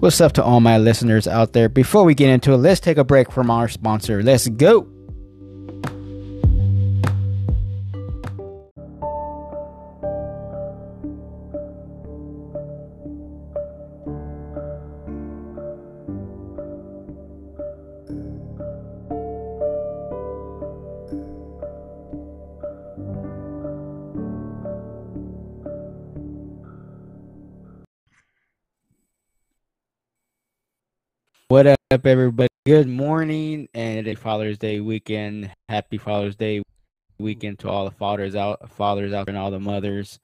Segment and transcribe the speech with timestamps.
[0.00, 1.68] What's up to all my listeners out there?
[1.68, 4.22] Before we get into it, let's take a break from our sponsor.
[4.22, 4.88] Let's go.
[32.00, 32.48] Up, everybody?
[32.64, 35.52] Good morning, and it is Father's Day weekend.
[35.68, 36.62] Happy Father's Day
[37.18, 40.18] weekend to all the fathers out, fathers out, and all the mothers.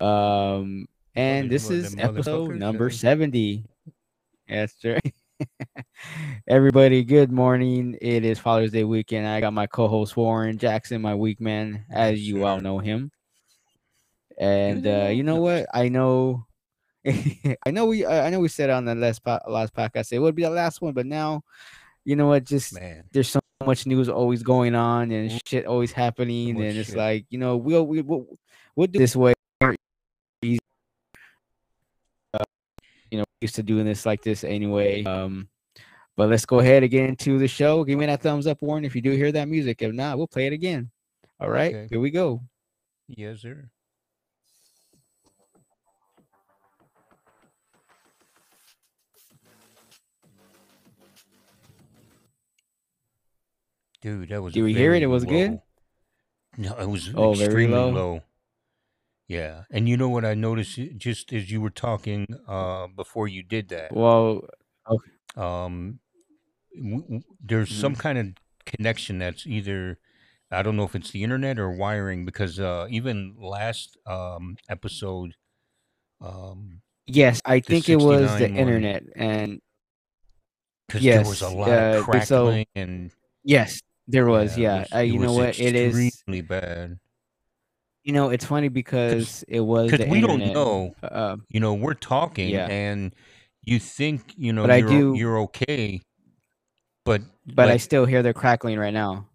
[0.00, 3.66] Um, and this is episode number seventy.
[4.48, 5.14] That's right.
[6.48, 7.98] Everybody, good morning.
[8.00, 9.26] It is Father's Day weekend.
[9.26, 13.10] I got my co-host Warren Jackson, my week man, as you all know him.
[14.38, 15.66] And uh, you know what?
[15.74, 16.46] I know,
[17.66, 20.34] I know we, I know we said on the last po- last podcast it would
[20.34, 21.42] be the last one, but now,
[22.04, 22.44] you know what?
[22.44, 25.40] Just Man, there's so much news always going on and Mm.
[25.46, 28.26] shit always happening, much and it's like you know we'll we, we'll
[28.76, 29.34] we'll do this way.
[30.42, 30.58] Easy.
[32.34, 32.44] Uh,
[33.10, 35.02] you know, used to doing this like this anyway.
[35.04, 35.48] Um,
[36.16, 37.84] but let's go ahead and get into the show.
[37.84, 39.80] Give me that thumbs up, Warren, if you do hear that music.
[39.82, 40.90] If not, we'll play it again.
[41.40, 41.86] All right, Okay.
[41.90, 42.42] here we go.
[43.08, 43.70] yes, sir.
[54.08, 55.02] Dude, that was Did we hear it?
[55.02, 55.60] It was good?
[56.56, 57.90] No, it was Oh, extremely low?
[57.90, 58.22] low.
[59.28, 63.42] Yeah, and you know what I noticed just as you were talking uh, before you
[63.42, 63.92] did that.
[63.92, 64.48] Well,
[65.36, 66.00] um
[66.74, 68.00] w- w- there's some Mm-hmm.
[68.00, 68.26] kind of
[68.64, 69.98] connection that's either
[70.50, 75.34] I don't know if it's the internet or wiring because uh even last um episode
[76.22, 78.56] um yes, I think it was the one.
[78.56, 79.60] internet, and
[80.86, 83.10] because there was a lot uh, of th- so- crackling and
[83.44, 84.56] yes, there was.
[84.56, 85.60] it Yeah, was- uh, you know what?
[85.60, 85.94] It is.
[85.96, 86.98] extremely bad
[88.04, 91.94] You know, it's funny because it was because we don't know Uh, you know we're
[91.94, 92.66] talking Yeah.
[92.66, 93.14] and
[93.62, 96.00] you think you know But I you're, do- you're okay
[97.04, 99.28] but but I still hear the crackling right now.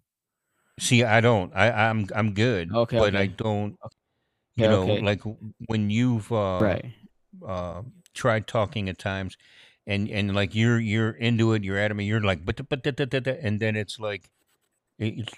[0.80, 1.54] See, I don't.
[1.56, 2.72] I, I'm I'm good.
[2.72, 3.78] Okay, but I don't.
[4.56, 5.02] You Okay, know, okay.
[5.02, 5.22] like
[5.66, 6.86] when you've uh, right.
[7.46, 7.82] uh,
[8.14, 9.38] tried talking at times,
[9.88, 13.06] and and like you're you're into it, you're adamant, you're like, but but da- da-
[13.06, 14.30] da- da," and then it's like,
[15.00, 15.30] it,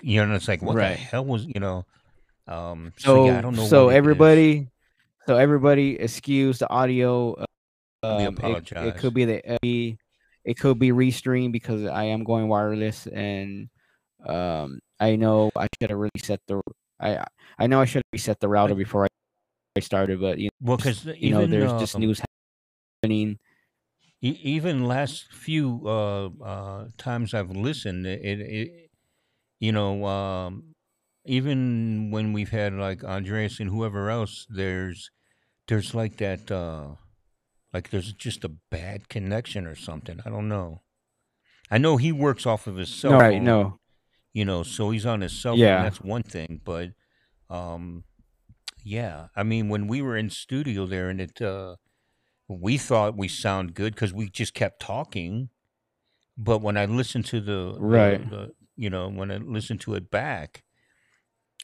[0.00, 1.84] you know, it's like, what the hell was you know?
[2.46, 3.66] Um, so, So, yeah, I don't know.
[3.66, 3.96] so what it is.
[3.98, 4.68] everybody,
[5.26, 7.34] so everybody, excuse the audio.
[7.34, 7.44] uh,
[8.02, 9.98] We Um, it, it could be the
[10.44, 13.68] it could be restreamed because I am going wireless, and
[14.24, 16.62] um, I know I should have really set the
[17.00, 17.24] I
[17.58, 19.08] I know I should have reset the router before I,
[19.76, 22.22] I started, but you know, well, because you know there's just news
[23.02, 23.38] happening.
[24.20, 28.90] E- even last few uh, uh, times I've listened, it, it,
[29.60, 30.74] you know, um,
[31.24, 35.10] even when we've had like Andreas and whoever else, there's
[35.68, 36.96] there's like that, uh,
[37.72, 40.20] like there's just a bad connection or something.
[40.24, 40.82] I don't know.
[41.70, 43.72] I know he works off of his cell No, phone, right?
[43.72, 43.80] No,
[44.32, 45.76] you know, so he's on his cell Yeah.
[45.76, 45.82] phone.
[45.82, 46.90] That's one thing, but
[47.50, 48.04] um,
[48.84, 51.76] yeah, I mean, when we were in studio there, and it, uh,
[52.48, 55.50] we thought we sound good because we just kept talking,
[56.36, 58.30] but when I listened to the, the- Right.
[58.30, 60.62] the, you know, when I listened to it back,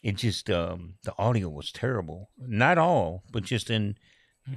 [0.02, 2.28] it just um, the audio was terrible.
[2.38, 3.96] Not all, but just in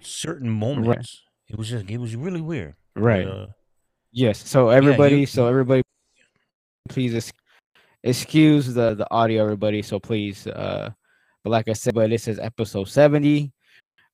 [0.01, 2.75] certain moments, it was just it was really weird.
[2.95, 3.27] But, right?
[3.27, 3.47] uh,
[4.11, 4.45] Yes.
[4.49, 5.83] So everybody, you- so everybody,
[6.89, 7.31] please
[8.03, 9.81] excuse the the audio, everybody.
[9.81, 10.89] So please, uh,
[11.43, 13.53] but like I said, but this is episode seventy.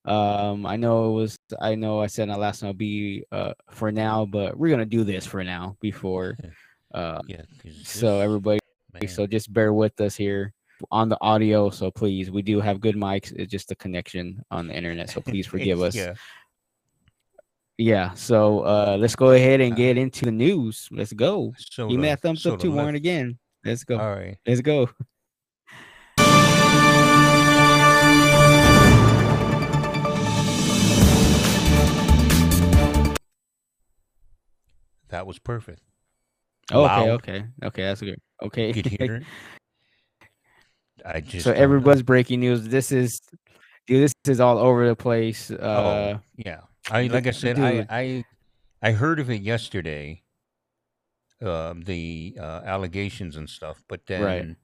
[0.05, 3.23] Um, I know it was, I know I said in the last one will be
[3.31, 6.37] uh for now, but we're gonna do this for now before.
[6.93, 7.41] Uh, yeah.
[7.81, 8.59] so everybody,
[8.93, 10.53] man, so just bear with us here
[10.91, 11.71] on the audio.
[11.71, 13.33] So please, we do have good mics.
[13.35, 15.09] It's just the connection on the internet.
[15.09, 15.95] So please forgive us.
[15.95, 16.13] Yeah.
[17.79, 18.13] Yeah.
[18.13, 20.87] So uh, let's go ahead and Uh, get into the news.
[20.91, 21.53] Let's go.
[21.57, 22.93] So Give me that thumbs up to Warren.
[22.93, 23.39] Again.
[23.65, 23.97] Let's go.
[23.97, 24.37] All right.
[24.45, 24.89] Let's go.
[35.33, 35.81] Was perfect.
[36.71, 37.09] Okay.
[37.11, 37.45] Okay.
[37.63, 37.83] Okay.
[37.83, 38.19] That's good.
[38.41, 38.67] Okay.
[38.67, 39.23] You could hear it.
[41.05, 41.63] I just so don't know.
[41.63, 42.67] everybody's breaking news.
[42.67, 43.19] This is,
[43.87, 44.03] dude.
[44.03, 45.51] This is all over the place.
[45.51, 45.55] Uh,
[46.17, 46.61] oh yeah.
[46.91, 47.65] I like I said, dude.
[47.65, 48.25] I I
[48.81, 50.21] I heard of it yesterday.
[51.41, 54.55] Uh, the uh, allegations and stuff, but then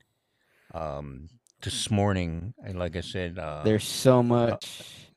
[0.73, 0.97] Right.
[0.97, 1.27] um,
[1.61, 5.11] this morning, like I said, uh, there's so much.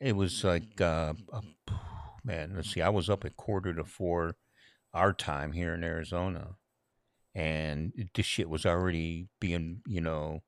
[0.00, 1.40] it was like uh, uh,
[2.24, 4.36] man, let's see, I was up at quarter to four
[4.94, 6.56] our time here in Arizona,
[7.34, 10.42] and this shit was already being, you know,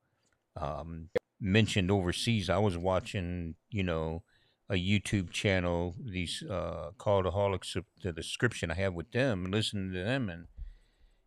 [0.59, 1.09] um,
[1.39, 2.49] mentioned overseas.
[2.49, 4.23] I was watching, you know,
[4.69, 10.29] a YouTube channel, these uh, Cultaholics, the description I have with them, listening to them,
[10.29, 10.47] and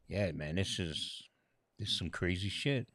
[0.08, 1.22] yeah, man, this is
[1.78, 2.88] this is some crazy shit.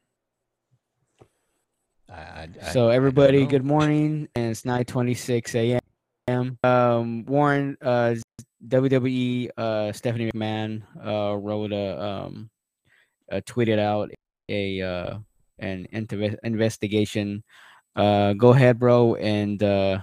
[2.10, 5.80] I, I, So everybody, good morning, and it's 9:26
[6.28, 6.58] a.m.
[6.62, 8.16] Um, Warren, uh,
[8.68, 12.50] WWE, uh, Stephanie McMahon, uh, wrote a um,
[13.30, 14.10] uh, tweeted out
[14.48, 15.18] a uh,
[15.58, 17.42] an inter- investigation.
[17.96, 19.98] Uh, go ahead, bro, and uh,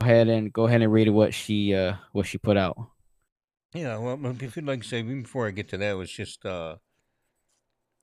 [0.00, 2.76] go ahead and go ahead and read what she uh what she put out.
[3.74, 6.44] Yeah, well, if you'd like to say before I get to that, it was just
[6.46, 6.76] uh,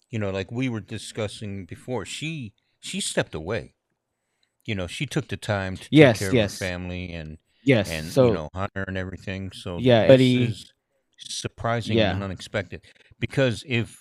[0.09, 2.05] you know, like we were discussing before.
[2.05, 3.73] She she stepped away.
[4.65, 6.53] You know, she took the time to Yes, take care yes.
[6.53, 7.89] of her family and Yes.
[7.89, 9.51] and so you know honor and everything.
[9.53, 10.73] So Yeah, this Eddie- is
[11.17, 12.11] surprising Yeah.
[12.13, 12.81] and unexpected
[13.19, 13.97] because if,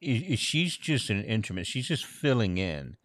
[0.00, 2.96] if she's just an instrument, she's just filling in.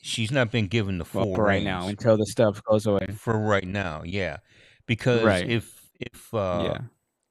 [0.00, 3.06] She's not been given the full for right now until the stuff goes away.
[3.16, 4.02] for right now.
[4.04, 4.38] Yeah,
[4.86, 5.48] because Right.
[5.48, 6.78] if if uh, yeah.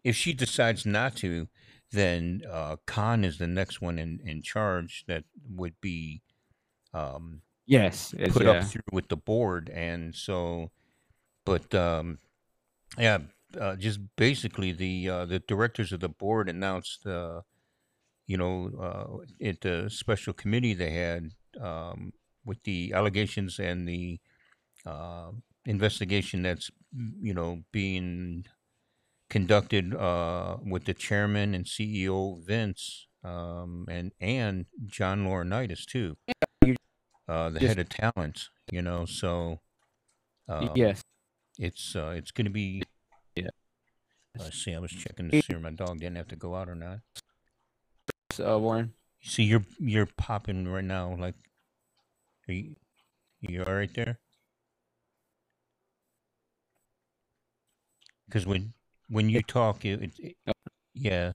[0.03, 1.47] if she decides not to,
[1.91, 6.21] then uh, Khan is the next one in, in charge that would be
[6.93, 8.13] um, Yes.
[8.31, 8.51] Put yeah.
[8.51, 10.71] up through with the board, and so,
[11.47, 12.19] but um,
[12.97, 13.19] yeah,
[13.59, 17.41] uh, just basically the uh, the directors of the board announced, uh,
[18.27, 22.11] you know, uh, at the special committee they had um,
[22.45, 24.19] with the allegations and the
[24.85, 25.31] uh,
[25.65, 26.69] investigation that's
[27.21, 28.43] you know being
[29.29, 36.17] conducted uh, with the chairman and CEO Vince um, and and John Laurinaitis too,
[37.29, 38.49] uh, the head of talent.
[38.69, 39.61] You know, so
[40.49, 41.01] um, yes.
[41.57, 42.83] It's uh, it's going to be.
[43.35, 43.49] Yeah.
[44.37, 44.73] Let's see.
[44.73, 46.99] I was checking to see if my dog didn't have to go out or not.
[48.39, 48.93] Uh, Warren.
[49.21, 51.15] See, you're you're popping right now.
[51.17, 51.35] Like,
[52.47, 52.75] are you
[53.41, 54.19] you all right there?
[58.27, 58.73] Because when
[59.09, 60.37] when you talk, it, it, it-
[60.93, 61.33] yeah,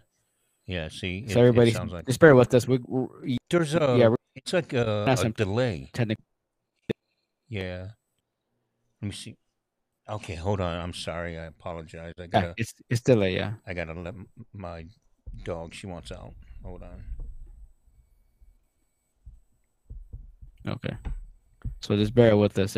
[0.67, 0.89] yeah.
[0.89, 2.67] See, it, So it everybody, sounds like just bear with us.
[2.67, 5.91] We, we there's a yeah, it's like a, a delay.
[5.93, 6.25] technical.
[7.49, 7.89] Yeah.
[9.01, 9.37] Let me see.
[10.09, 10.79] Okay, hold on.
[10.79, 11.39] I'm sorry.
[11.39, 12.15] I apologize.
[12.19, 13.37] I gotta it's it's delay.
[13.37, 13.55] Yeah.
[13.67, 14.15] I gotta let
[14.53, 14.87] my
[15.45, 15.75] dog.
[15.75, 16.35] She wants out.
[16.65, 17.05] Hold on.
[20.67, 20.97] Okay.
[21.81, 22.77] So just bear with us,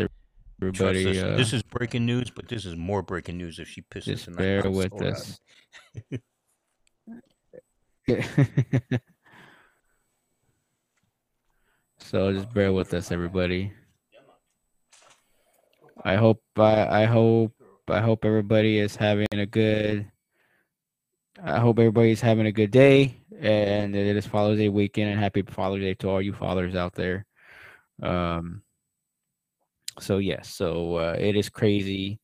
[0.61, 1.19] everybody.
[1.19, 1.25] us.
[1.25, 4.25] Uh, this is breaking news, but this is more breaking news if she pisses just
[4.25, 4.39] tonight.
[4.39, 5.41] bear with us.
[11.99, 13.73] so just bear with us, everybody.
[16.05, 17.53] I hope I I hope
[17.89, 20.11] I hope everybody is having a good.
[21.43, 25.43] I hope everybody's having a good day and it is Father's Day weekend and happy
[25.43, 27.27] Father's Day to all you fathers out there.
[28.03, 28.63] Um.
[30.01, 32.21] So yes, so uh, it is crazy.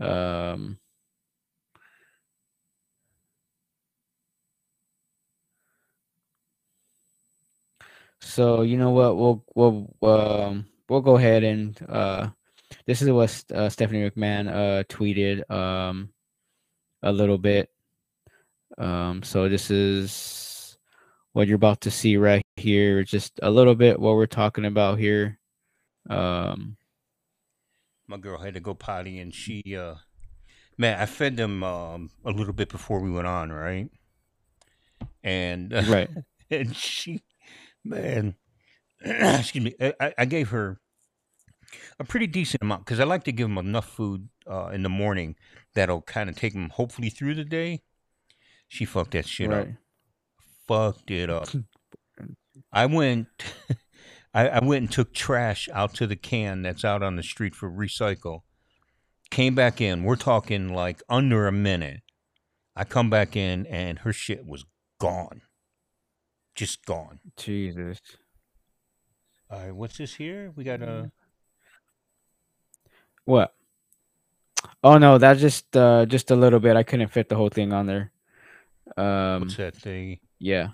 [0.00, 0.78] Um.
[8.20, 9.16] So you know what?
[9.16, 12.30] We'll we'll um we'll go ahead and uh
[12.86, 16.10] this is what uh, Stephanie McMahon uh tweeted um
[17.02, 17.70] a little bit.
[18.78, 20.78] Um so this is
[21.32, 24.98] what you're about to see right here just a little bit what we're talking about
[24.98, 25.38] here.
[26.08, 26.76] Um
[28.08, 29.96] my girl had to go potty, and she, uh,
[30.78, 33.88] man, I fed them um, a little bit before we went on, right?
[35.24, 36.10] And uh, right.
[36.50, 37.22] and she,
[37.84, 38.36] man,
[39.00, 40.78] excuse me, I- I, I gave her
[41.98, 44.88] a pretty decent amount because I like to give them enough food uh, in the
[44.88, 45.36] morning
[45.74, 47.82] that'll kind of take them hopefully through the day.
[48.68, 49.68] She fucked that shit up.
[50.66, 51.48] Fucked it up.
[52.72, 53.28] I went,
[54.34, 57.54] I, I went and took trash out to the can that's out on the street
[57.54, 58.40] for recycle.
[59.30, 60.04] Came back in.
[60.04, 62.00] We're talking like under a minute.
[62.74, 64.64] I come back in and her shit was
[65.00, 65.42] gone.
[66.54, 67.20] Just gone.
[67.36, 68.00] Jesus.
[69.50, 70.52] All right, what's this here?
[70.56, 71.10] We got a
[73.26, 73.52] What?
[74.82, 76.76] Oh no, that's just uh just a little bit.
[76.76, 78.12] I couldn't fit the whole thing on there.
[78.96, 79.74] Um what's that?
[79.74, 80.70] The yeah.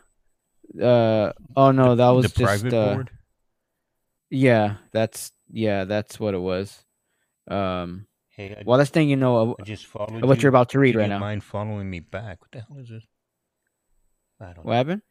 [0.80, 3.10] Uh oh no, that was the just private uh, board.
[4.30, 6.84] Yeah, that's yeah, that's what it was.
[7.48, 10.42] Um Hey, I, well that's thing you know I just followed what you.
[10.42, 11.18] you're about to read You right now.
[11.18, 12.40] Mind following me back?
[12.40, 13.04] What the hell is this?
[14.40, 14.64] I don't.
[14.64, 14.76] What know.
[14.76, 15.02] happened?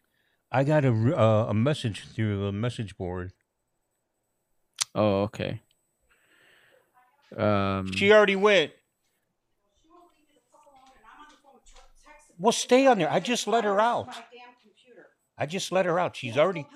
[0.52, 3.32] I got a uh, a message through the message board.
[4.94, 5.62] Oh, okay.
[7.38, 8.72] Um, she already went.
[12.38, 13.12] Well, stay on there.
[13.12, 14.10] I just let her out.
[15.38, 16.16] I just let her out.
[16.16, 16.68] She's already.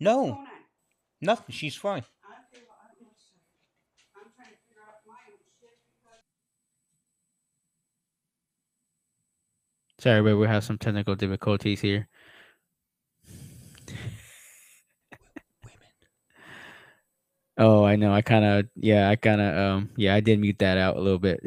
[0.00, 0.44] No.
[1.20, 1.54] Nothing.
[1.54, 2.04] She's fine.
[9.98, 12.08] Sorry, but we have some technical difficulties here.
[17.56, 18.12] Oh, I know.
[18.12, 21.00] I kind of, yeah, I kind of, um, yeah, I did mute that out a
[21.00, 21.40] little bit.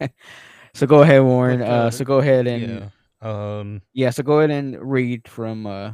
[0.74, 1.62] so go ahead, Warren.
[1.62, 2.90] Uh, uh, so go ahead and Yeah.
[3.20, 3.82] Um.
[3.94, 4.10] yeah.
[4.10, 5.66] so go ahead and read from.
[5.66, 5.92] uh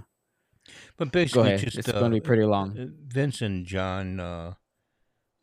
[0.97, 2.79] But basically, just it's going to be uh, pretty long.
[2.79, 4.55] uh, Vince and John, uh,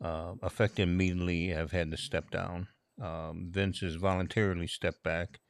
[0.02, 2.68] uh, affected immediately, have had to step down.
[3.00, 5.40] Um, Vince has voluntarily stepped back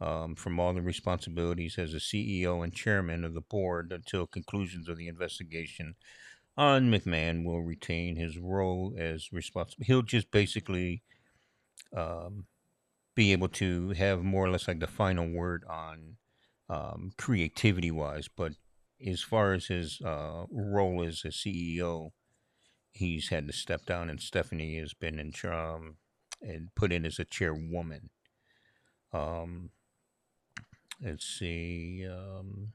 [0.00, 4.88] um, from all the responsibilities as a CEO and chairman of the board until conclusions
[4.88, 5.94] of the investigation.
[6.56, 9.84] On McMahon will retain his role as responsible.
[9.84, 11.02] He'll just basically
[11.96, 12.44] um,
[13.14, 16.16] be able to have more or less like the final word on
[16.68, 18.52] um, creativity wise, but
[19.04, 22.10] as far as his uh, role as a CEO,
[22.92, 25.96] he's had to step down, and Stephanie has been in char- um,
[26.40, 28.10] and put in as a chairwoman.
[29.12, 29.70] Um,
[31.02, 32.06] let's see.
[32.08, 32.72] Um,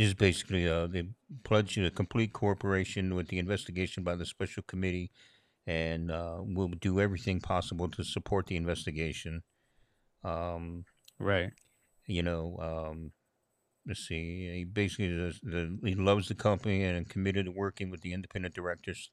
[0.00, 1.04] is basically uh, they
[1.44, 5.10] pledge to complete cooperation with the investigation by the special committee,
[5.66, 9.42] and uh, will do everything possible to support the investigation.
[10.24, 10.84] Um,
[11.18, 11.52] Right.
[12.06, 13.12] you know, um,
[13.86, 18.00] let's see, he basically does the, he loves the company and committed to working with
[18.00, 19.10] the independent directors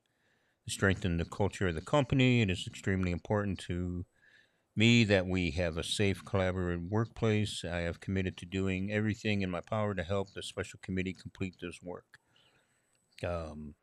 [0.66, 2.42] to strengthen the culture of the company.
[2.42, 4.06] It is extremely important to
[4.78, 7.66] me that we have a safe, collaborative workplace.
[7.66, 11.56] I have committed to doing everything in my power to help the special committee complete
[11.60, 12.06] this work.
[13.26, 13.74] Um,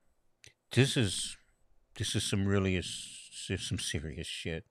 [0.73, 1.37] this is
[1.99, 3.21] this is some really is
[3.59, 4.65] some serious shit.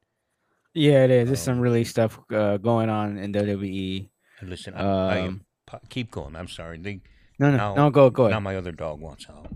[0.74, 1.28] Yeah, it is.
[1.28, 4.10] There's some Um, really stuff uh, going on in WWE.
[4.42, 6.36] Listen, I, I am Um, keep going.
[6.36, 6.80] I'm sorry.
[6.80, 7.02] They,
[7.40, 7.90] No, no, now, no.
[7.92, 8.44] Go, go now ahead.
[8.44, 9.52] my other dog wants out.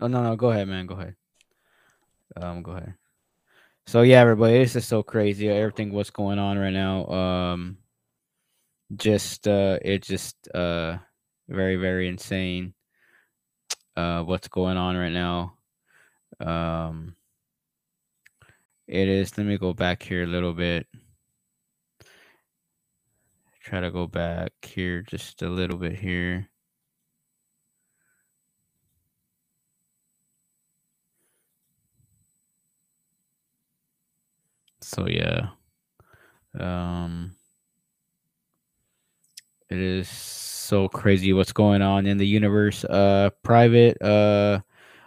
[0.00, 0.34] Oh no, no.
[0.36, 0.86] Go ahead, man.
[0.86, 1.16] Go ahead.
[2.36, 2.94] Um, go ahead.
[3.86, 5.48] So yeah, everybody, this is so crazy.
[5.48, 7.06] Everything what's going on right now.
[7.06, 7.78] Um,
[8.96, 10.98] just uh, it's just uh,
[11.48, 12.74] very, very insane.
[13.96, 15.54] Uh, what's going on right now?
[16.40, 17.16] Um,
[18.86, 19.36] it is.
[19.36, 20.86] Let me go back here a little bit.
[23.62, 26.48] Try to go back here just a little bit here.
[34.82, 35.48] So yeah.
[36.58, 37.34] Um
[39.70, 42.84] it is so crazy what's going on in the universe.
[42.84, 44.60] Uh private uh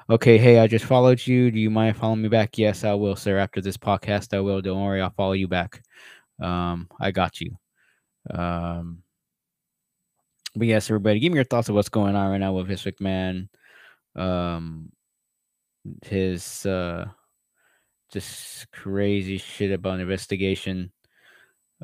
[0.09, 1.51] okay, hey, I just followed you.
[1.51, 2.57] Do you mind following me back?
[2.57, 3.37] Yes, I will, sir.
[3.37, 4.61] After this podcast, I will.
[4.61, 5.83] Don't worry, I'll follow you back.
[6.41, 7.57] Um I got you.
[8.31, 9.03] Um
[10.55, 12.83] but yes, everybody, give me your thoughts of what's going on right now with Vince
[12.83, 13.49] McMahon.
[14.15, 14.91] Um
[16.03, 17.05] his uh
[18.15, 20.89] just crazy shit about investigation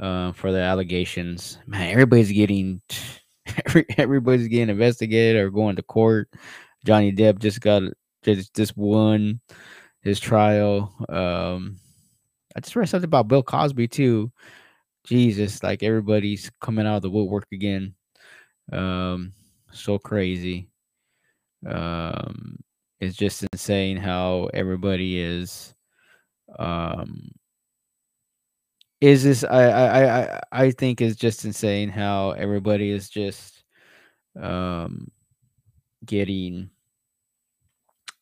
[0.02, 1.58] uh, for the allegations.
[1.68, 2.82] Man, everybody's getting
[3.66, 6.30] every, everybody's getting investigated or going to court.
[6.86, 7.84] Johnny Depp just got
[8.24, 9.42] just just won
[10.04, 10.96] his trial.
[11.10, 11.78] Um,
[12.56, 14.32] I just read something about Bill Cosby too.
[15.04, 17.94] Jesus, like everybody's coming out of the woodwork again.
[18.72, 19.34] Um,
[19.74, 20.70] so crazy.
[21.68, 22.58] Um,
[23.02, 25.76] it's just insane how everybody is
[26.60, 27.32] um
[29.00, 33.64] is this I, I i i think is just insane how everybody is just
[34.40, 35.10] um
[36.06, 36.70] getting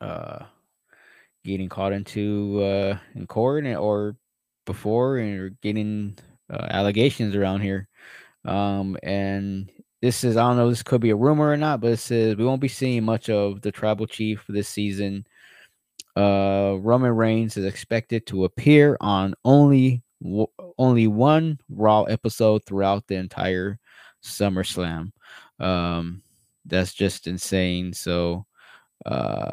[0.02, 0.46] uh
[1.44, 4.16] getting caught into uh in court or
[4.66, 6.18] before and getting
[6.52, 7.88] uh, allegations around here.
[8.46, 9.70] Um and
[10.02, 12.36] this is i don't know this could be a rumor or not but it says
[12.38, 15.26] we won't be seeing much of the tribal chief this season
[16.16, 20.48] uh, Roman Reigns is expected to appear on only w-
[20.78, 23.80] only one Raw episode throughout the entire
[24.24, 25.12] SummerSlam.
[25.60, 26.22] Um,
[26.66, 27.94] that's just insane.
[27.94, 28.46] So,
[29.06, 29.52] uh,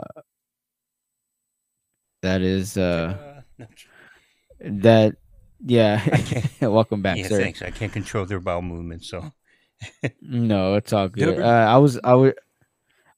[2.23, 3.67] that is uh, no,
[4.61, 5.17] that.
[5.65, 7.41] Yeah, I can't- welcome back, yeah, sir.
[7.41, 7.63] thanks.
[7.63, 9.33] I can't control their bowel movements, so
[10.21, 11.41] No, it's all good.
[11.41, 12.35] Uh, I was, I was,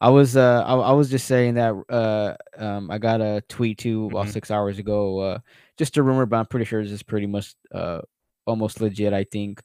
[0.01, 1.75] I was, uh, I, I was just saying that.
[1.89, 4.33] Uh, um, I got a tweet too about Mhm.
[4.33, 5.19] six hours ago.
[5.19, 5.39] Uh,
[5.77, 8.03] just a rumor, but I'm pretty sure this is pretty much, uh,
[8.47, 9.13] almost legit.
[9.13, 9.61] I think,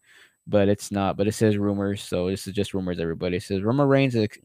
[0.47, 1.17] but it's not.
[1.17, 2.99] But it says rumors, so this is just rumors.
[2.99, 4.15] Everybody it says Roman Reigns.
[4.15, 4.39] Is ex-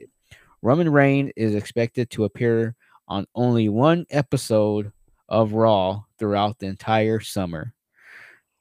[0.62, 2.74] Roman Reigns is expected to appear
[3.08, 4.92] on only one episode
[5.28, 7.72] of Raw throughout the entire summer.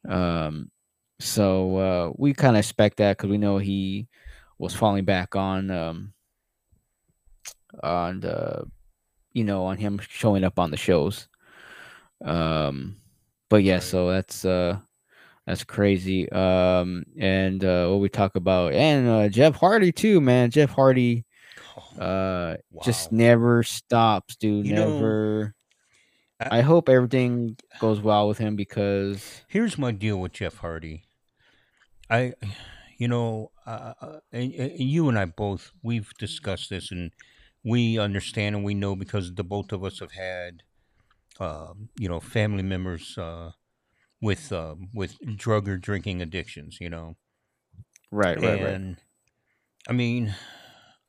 [0.08, 0.72] Um,
[1.20, 4.08] so uh, we kind of expect that because we know he
[4.60, 6.14] was falling back on um,
[7.84, 8.66] on the
[9.34, 11.28] you know on him showing up on the shows.
[12.24, 12.98] Um,
[13.50, 13.84] but yeah, Right.
[13.84, 14.80] so that's uh
[15.46, 16.30] that's crazy.
[16.32, 20.52] Um, and uh, what we talk about, and uh, Jeff Hardy too, man.
[20.52, 21.26] Jeff Hardy
[22.00, 24.66] Oh, uh just never stops, dude.
[24.66, 25.54] You know, never.
[26.40, 31.04] I- I hope everything goes well with him because Here's my deal with Jeff Hardy.
[32.12, 32.34] I,
[33.00, 37.12] you know, uh, uh, and, and you and I both we've discussed this, and
[37.68, 40.64] we understand and we know because the both of us have had,
[41.40, 43.52] um, you know, family members uh,
[44.22, 46.80] with uh, with drug or drinking addictions.
[46.82, 47.16] You know,
[48.12, 48.82] right, right, right.
[49.88, 50.36] I mean,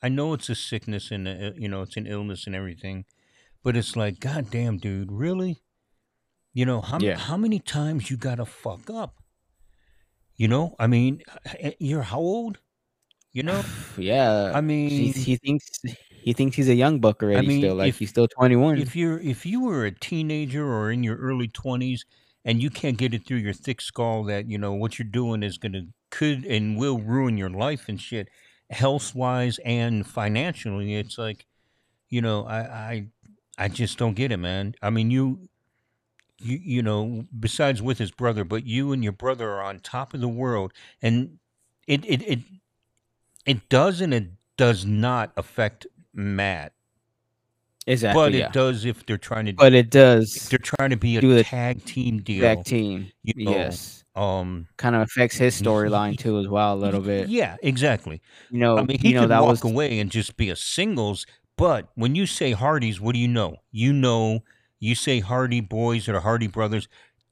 [0.03, 3.07] I know it's a sickness and uh, you know it's an illness and everything,
[3.63, 5.63] but it's like, goddamn, dude, really?
[6.55, 7.17] You know how Yeah.
[7.17, 9.23] how many times you gotta fuck up?
[10.37, 11.23] You know, I mean,
[11.81, 12.61] you're how old?
[13.33, 14.55] You know, yeah.
[14.55, 15.69] I he, mean, he thinks
[16.29, 17.47] he thinks he's a young buck already.
[17.49, 18.77] mean, still, like if- he's still twenty one.
[18.77, 22.05] if you're if you were a teenager or in your early twenties
[22.45, 25.43] and you can't get it through your thick skull that you know what you're doing
[25.43, 28.29] is gonna could and will ruin your life and shit,
[28.69, 31.47] health wise and financially, it's like,
[32.11, 33.07] you know, I I
[33.57, 34.75] I just don't get it, man.
[34.83, 35.49] I mean, you.
[36.41, 40.15] You, you know, besides with his brother, but you and your brother are on top
[40.15, 41.41] of the world, and
[41.89, 42.39] it it it,
[43.45, 46.73] it does and it does not affect Matt,
[47.87, 48.21] Exactly.
[48.23, 48.47] but yeah.
[48.47, 51.43] it does if they're trying to But it does they're trying to be a do
[51.43, 52.43] tag team deal.
[52.43, 53.11] Tag team.
[53.23, 54.05] you know, Yes.
[54.15, 57.29] Um, Kind of affects his storyline too as well a little bit.
[57.29, 58.21] Yeah, exactly.
[58.51, 60.51] You know, I mean, he you know could that walk was away and just be
[60.51, 61.25] a singles,
[61.57, 63.59] but when you say Hardys, what do you know?
[63.71, 64.41] You know,
[64.81, 66.89] you say Hardy Boys or Hardy Brothers,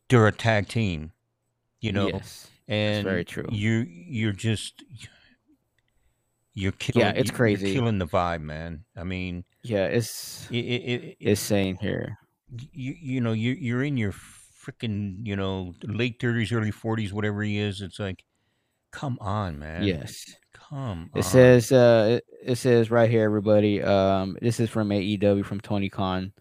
[0.08, 1.10] they're a tag team.
[1.80, 2.46] You know, yes.
[2.68, 3.46] and very true.
[3.50, 4.84] You you're just
[6.56, 7.14] you're killing.
[7.14, 7.74] it's you're crazy.
[7.74, 8.84] killing the vibe, man.
[8.96, 12.18] I mean, Yeah, it's it, it, it, it's saying here.
[12.72, 17.42] you you know you you're in your freaking you know late thirties, early forties, whatever
[17.42, 17.82] he is.
[17.82, 18.24] It's like,
[18.90, 19.82] come on, man.
[19.82, 20.24] Yes.
[20.54, 21.10] come.
[21.14, 21.22] It on.
[21.24, 26.32] says uh it, says right here everybody um this is from AEW from Tony Khan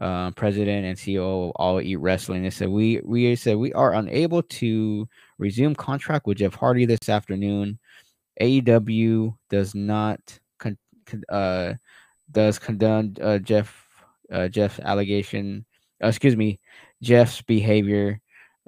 [0.00, 3.92] um president and CEO of All Elite Wrestling They said we we said we are
[3.92, 7.78] unable to resume contract with Jeff Hardy this afternoon
[8.40, 10.20] AEW does not
[10.58, 11.74] con- con- uh
[12.30, 13.86] does condone uh, Jeff
[14.32, 15.64] uh, Jeff's allegation
[16.02, 16.60] uh, excuse me
[17.02, 18.20] Jeff's behavior.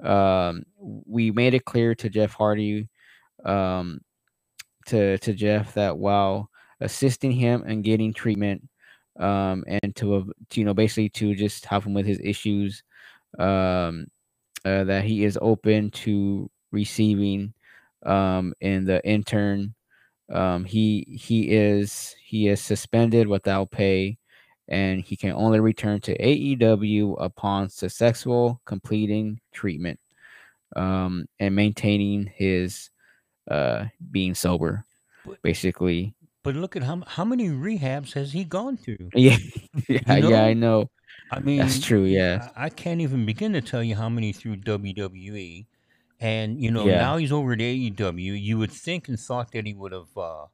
[0.03, 2.89] Um we made it clear to Jeff Hardy
[3.45, 4.01] um
[4.87, 6.49] to to Jeff that while
[6.81, 8.61] assisting him and getting treatment
[9.19, 12.83] um and to, to you know basically to just help him with his issues
[13.39, 14.07] um
[14.65, 17.53] uh, that he is open to receiving
[18.05, 19.73] um in the intern
[20.31, 24.17] um he he is he is suspended without pay
[24.69, 29.99] and he can only return to AEW upon successful completing treatment
[30.75, 32.89] um and maintaining his
[33.51, 34.85] uh being sober
[35.25, 39.11] But- basically But look at how how many rehabs has he gone through?
[39.15, 39.37] yeah
[39.87, 40.53] yeah You yeah i know?
[40.53, 40.89] know
[41.31, 44.33] I mean, That's true, Yeah, I, I can't even begin to tell you how many
[44.33, 45.65] through WWE,
[46.23, 46.89] and you know Yeah.
[46.89, 48.33] now he's over at AEW.
[48.33, 50.47] You would think and thought that he would have, uh,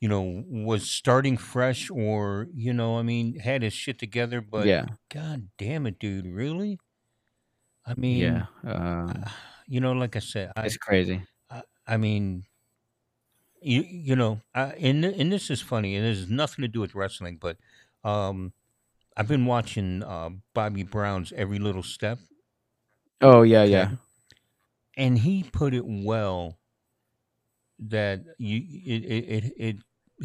[0.00, 4.40] you know, was starting fresh or you know, I mean, had his shit together.
[4.42, 6.78] But yeah God damn it, dude, really?
[7.84, 9.24] I mean, yeah um,
[9.66, 12.46] you know, like I said, I, it's crazy I, I mean,
[13.62, 16.80] you you know, I, and and this is funny, and it has nothing to do
[16.80, 17.58] with wrestling, but
[18.04, 18.52] um,
[19.16, 22.20] I've been watching uh, Bobby Brown's Every Little Step,
[23.20, 23.88] oh yeah okay?
[23.88, 23.92] yeah
[24.96, 26.58] and he put it well
[27.78, 29.76] that you it it it, it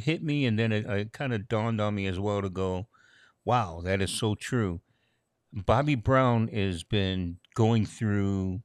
[0.02, 2.88] hit me, and then it, it kind of dawned on me as well to go,
[3.46, 4.82] wow, that is so true.
[5.54, 8.64] Bobby Brown has been going through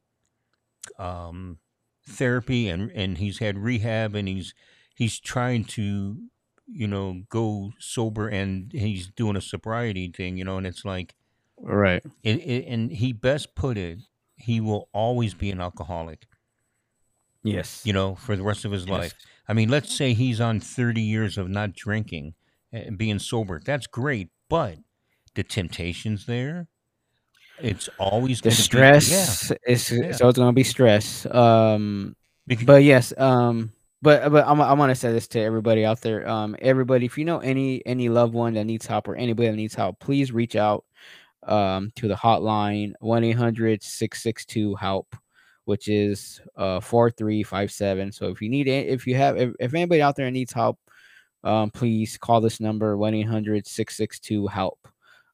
[0.99, 1.59] um,
[2.07, 4.55] therapy and and he's had rehab and he's
[4.95, 6.29] he's trying to
[6.67, 11.15] you know go sober and he's doing a sobriety thing you know and it's like
[11.59, 13.99] right it, it and he best put it
[14.41, 16.27] he will always be an alcoholic.
[17.43, 17.83] Yes.
[17.85, 18.91] You know for the rest of his Yes.
[18.99, 19.15] life.
[19.49, 22.35] I mean let's say he's on 30 years of not drinking
[22.73, 23.61] and being sober.
[23.65, 24.77] That's great but
[25.35, 26.67] the temptations there.
[27.63, 30.13] It's always the stress is Yeah.
[30.13, 31.27] so it's gonna be stress.
[31.27, 33.71] Um be, yeah, but yes um
[34.03, 36.29] but but I'm, I want to say this to everybody out there.
[36.29, 39.57] Um everybody if you know any any loved one that needs help or anybody that
[39.57, 40.85] needs help please reach out
[41.47, 45.15] um to the hotline 1-800-662 help
[45.65, 48.11] which is uh four three five seven.
[48.11, 50.79] So if you need a- if you have if, if anybody out there needs help,
[51.45, 54.79] um, please call this number 1-800-662 help.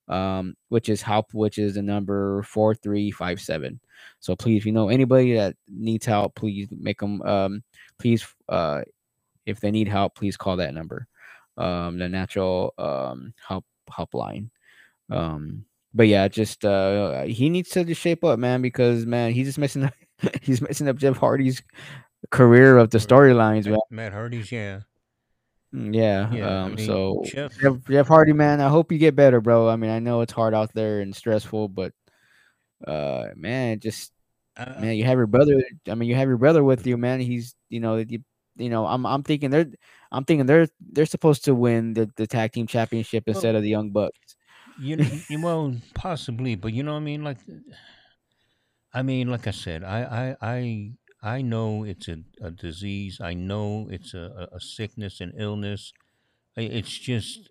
[0.08, 3.80] Um, which is help, which is the number four three five seven.
[4.20, 7.64] So please, if you know anybody that needs help, please make them um
[7.98, 8.82] please uh
[9.46, 11.08] if they need help, please call that number.
[11.56, 14.50] Um the natural um help helpline.
[15.10, 15.64] Um
[15.96, 19.58] but yeah, just uh he needs to just shape up, man, because man, he's just
[19.58, 19.94] messing up
[20.42, 21.62] he's messing up Jeff Hardy's
[22.30, 23.78] career of the storylines, man.
[23.90, 24.80] Matt, Hardy's, yeah.
[25.74, 26.32] Mm, Yeah.
[26.32, 26.74] Yeah, I um.
[26.76, 29.68] mean, so Jeff- Jeff, Hardy, man, I hope you get better, bro.
[29.68, 31.92] I mean, I know it's hard out there and stressful, but
[32.86, 34.12] uh, man, just
[34.56, 35.60] Uh, man, you have your brother.
[35.88, 37.20] I mean, you have your brother with you, man.
[37.20, 38.20] He's, you know, you,
[38.56, 39.68] you know, I'm, I'm thinking they're,
[40.10, 43.60] I'm thinking they're, they're supposed to win the, the tag team championship Well- instead of
[43.62, 44.25] the Young Bucks.
[44.76, 47.22] You, kn- you well possibly but you know what i mean?
[47.24, 47.38] Like
[48.92, 53.20] i mean like i said i i i, I know it's a, a disease.
[53.20, 55.92] I know it's a, a sickness and illness.
[56.56, 57.50] It's just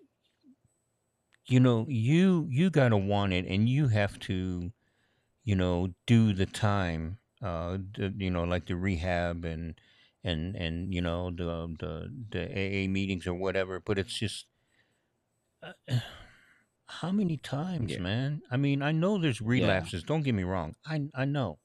[1.46, 4.72] you know you you gotta want it and you have to
[5.44, 7.78] you know do the time uh
[8.16, 9.80] you know like the rehab and
[10.24, 14.46] and and you know the the the aa meetings or whatever but it's just
[15.62, 15.72] uh,
[16.88, 17.98] how many times Yeah.
[18.00, 21.58] man i mean i know there's relapses don't get me wrong i i know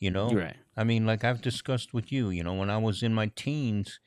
[0.00, 0.56] you know Right.
[0.76, 4.00] I mean, like I've discussed with you, you know, when I was in my teens,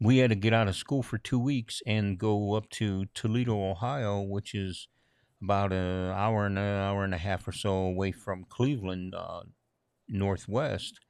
[0.00, 3.70] we had to get out of school for two weeks and go up to Toledo,
[3.70, 4.86] Ohio, which is
[5.42, 9.42] about an hour and an hour and a half or so away from Cleveland, uh,
[10.08, 11.00] northwest.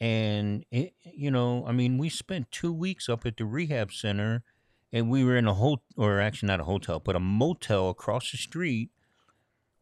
[0.00, 4.42] And it, you know, I mean, we spent two weeks up at the rehab center,
[4.92, 8.30] and we were in a hotel, or actually not a hotel, but a motel across
[8.30, 8.90] the street.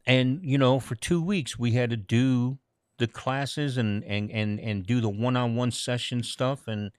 [0.07, 2.59] And you know, for two weeks, we had to do
[2.99, 6.69] the classes and and and and do the one-on-one session stuff.
[6.69, 6.93] And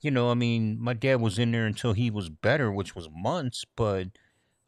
[0.00, 3.08] you know i mean my dad was in there until he was better which was
[3.10, 3.64] months.
[3.76, 4.08] But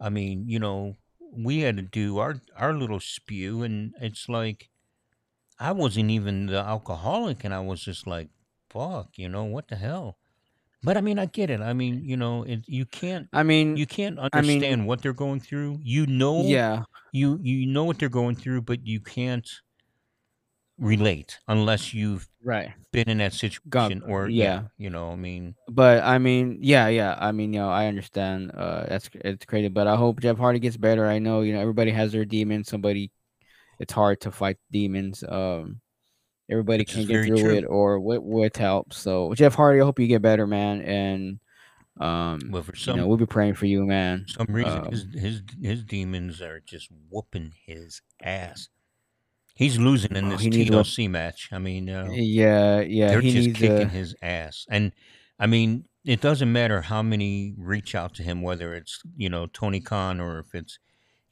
[0.01, 3.63] i mean you know we had to do our our little spew.
[3.63, 4.71] And it's like
[5.61, 7.45] i wasn't even the alcoholic.
[7.45, 8.29] And i was just like
[8.71, 10.17] fuck you know what the hell
[10.83, 13.77] but i mean i get it i mean you know it, you can't I mean,
[13.77, 16.83] you can't I mean- understand what they're going through you know yeah,
[17.17, 19.49] you you know what they're going through, but you can't
[20.79, 22.73] relate unless you've right.
[22.93, 24.63] been in that situation or yeah, yeah.
[24.77, 27.17] you know, I mean, But I mean, yeah, yeah.
[27.19, 28.53] I mean, you know, I understand.
[28.55, 31.07] Uh, that's it's crazy, but I hope Jeff Hardy gets better.
[31.07, 32.69] I know, you know, everybody has their demons.
[32.69, 33.11] Somebody,
[33.79, 35.25] it's hard to fight demons.
[35.27, 35.81] Um,
[36.51, 37.55] everybody Which is can get through true.
[37.57, 38.93] it or with with help.
[38.93, 40.81] So Jeff Hardy, I hope you get better, man.
[40.83, 41.39] And
[41.99, 44.27] um, well, for you know, we'll be praying for you, man.
[44.29, 48.69] some reason um, his his his demons are just whooping his ass.
[49.55, 51.49] He's losing in Oh, this he needs a- TLC match.
[51.51, 53.09] I mean, uh, Yeah, yeah.
[53.09, 54.67] they're he just needs kicking a, his ass.
[54.71, 54.93] And
[55.39, 59.47] I mean, it doesn't matter how many reach out to him, whether it's you know
[59.47, 60.79] Tony Khan or if it's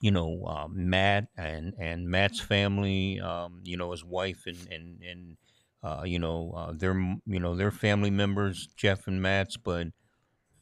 [0.05, 5.03] you know uh, Matt and and Matt's family, um, you know his wife and and
[5.03, 5.37] and
[5.83, 6.95] uh, you know uh, their
[7.27, 9.89] you know their family members, Jeff and Matt's, but.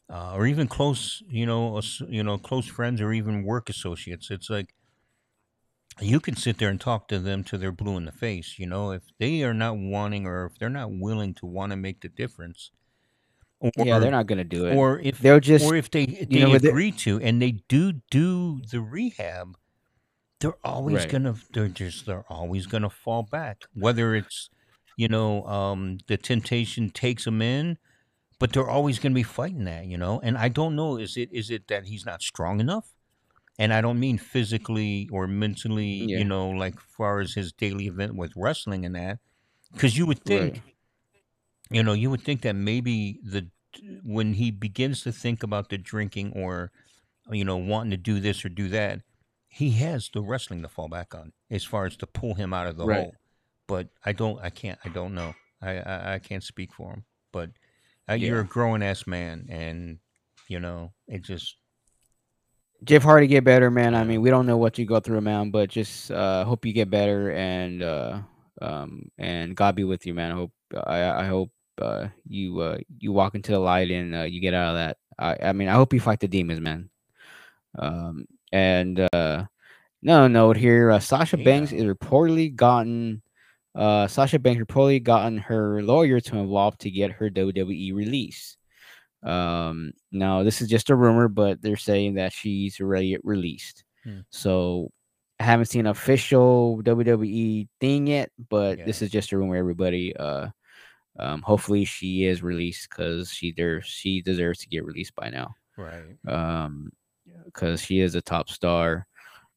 [0.09, 4.29] Uh, or even close, you know, you know, close friends or even work associates.
[4.29, 4.75] It's like
[6.01, 8.59] you can sit there and talk to them till they're blue in the face.
[8.59, 11.77] You know, if they are not wanting or if they're not willing to want to
[11.77, 12.71] make the difference,
[13.77, 13.99] or, yeah.
[13.99, 14.75] They're not gonna do it.
[14.75, 18.61] or if They'll just or if they they know, agree to and they do do
[18.71, 19.57] the rehab,
[20.39, 21.09] they're always Right.
[21.09, 23.63] gonna they're just they're always gonna fall back.
[23.73, 24.49] Whether it's
[24.97, 27.77] you know um, the temptation takes them in,
[28.39, 29.85] but they're always gonna be fighting that.
[29.85, 32.91] You know, and I don't know is it is it that he's not strong enough?
[33.59, 36.19] And I don't mean physically or mentally, Yeah.
[36.19, 39.19] you know, like far as his daily event with wrestling and that,
[39.73, 40.63] because you would think Right.
[41.69, 43.47] you know, you would think that maybe the
[44.03, 46.71] when he begins to think about the drinking or
[47.31, 49.01] you know wanting to do this or do that,
[49.47, 52.67] he has the wrestling to fall back on as far as to pull him out
[52.67, 52.87] of the Right.
[52.87, 53.19] hole.
[53.67, 55.35] But I don't, I can't, I don't know.
[55.61, 57.05] I I, I can't speak for him.
[57.31, 57.51] But
[58.09, 58.47] uh, you're a Yeah.
[58.47, 59.99] grown ass man, and
[60.47, 61.57] you know it just
[62.83, 63.95] Jeff Hardy get better, man.
[63.95, 66.73] I mean, we don't know what you go through, man, but just uh hope you
[66.73, 68.19] get better and uh
[68.61, 70.31] um and God be with you, man.
[70.31, 70.51] I hope
[70.85, 74.53] I I hope uh you uh you walk into the light and uh, you get
[74.53, 74.97] out of that.
[75.17, 76.89] I I mean, I hope you fight the demons, man.
[77.77, 79.45] Um and uh
[80.01, 83.21] no note here, uh, Sasha Banks is reportedly gotten
[83.75, 88.57] uh Sasha Banks reportedly gotten her lawyer to involve to get her WWE release.
[89.23, 93.83] Um, now this is just a rumor, but they're saying that she's already released.
[94.03, 94.19] Hmm.
[94.29, 94.91] So
[95.39, 99.55] I haven't seen an official WWE thing yet, but this is just a rumor.
[99.55, 100.47] Everybody, uh,
[101.19, 105.55] um, hopefully she is released because she there she deserves to get released by now.
[105.77, 106.17] Right.
[106.27, 106.91] Um,
[107.45, 109.05] because she is a top star.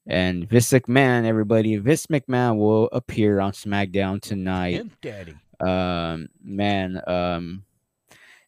[0.09, 4.75] And Vince McMahon, everybody, Vince McMahon will appear on SmackDown tonight.
[4.75, 5.35] Him daddy.
[5.59, 7.64] Um, man, um,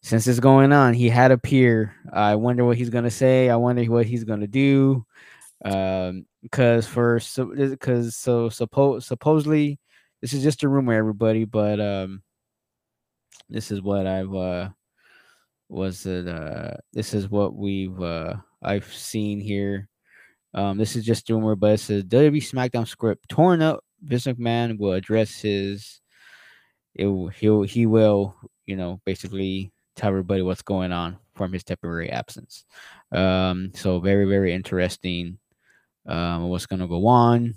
[0.02, 1.94] since it's going on, he had appear.
[2.12, 3.50] I wonder what he's gonna say.
[3.50, 5.04] I wonder what he's gonna do.
[5.64, 9.80] Um, because for so because so suppose supposedly
[10.20, 12.22] this is just a rumor, everybody, but um,
[13.48, 14.70] this is what I've uh
[15.68, 19.88] was it uh this is what we've uh I've seen here.
[20.54, 23.84] Um, this is just rumor, but it says WWE SmackDown script torn up.
[24.02, 26.00] Vince McMahon will address his.
[26.94, 27.06] It
[27.38, 28.34] he'll he will
[28.66, 32.64] you know basically tell everybody what's going on from his temporary absence.
[33.12, 35.38] Um, so very very interesting.
[36.06, 37.54] Um, what's gonna go on?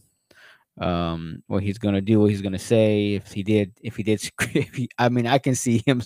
[0.80, 2.20] Um, what he's gonna do?
[2.20, 3.14] What he's gonna say?
[3.14, 4.22] If he did, if he did
[4.54, 6.02] if he, I mean, I can see him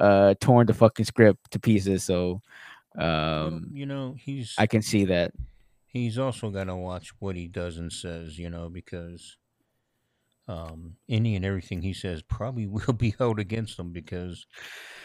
[0.00, 2.04] uh torn the fucking script to pieces.
[2.04, 2.42] So,
[2.98, 5.32] um, you know, he's I can see that.
[5.86, 9.36] he's also got to watch what he does and says, you know, because
[10.48, 14.46] um, any and everything he says probably will be held against him because,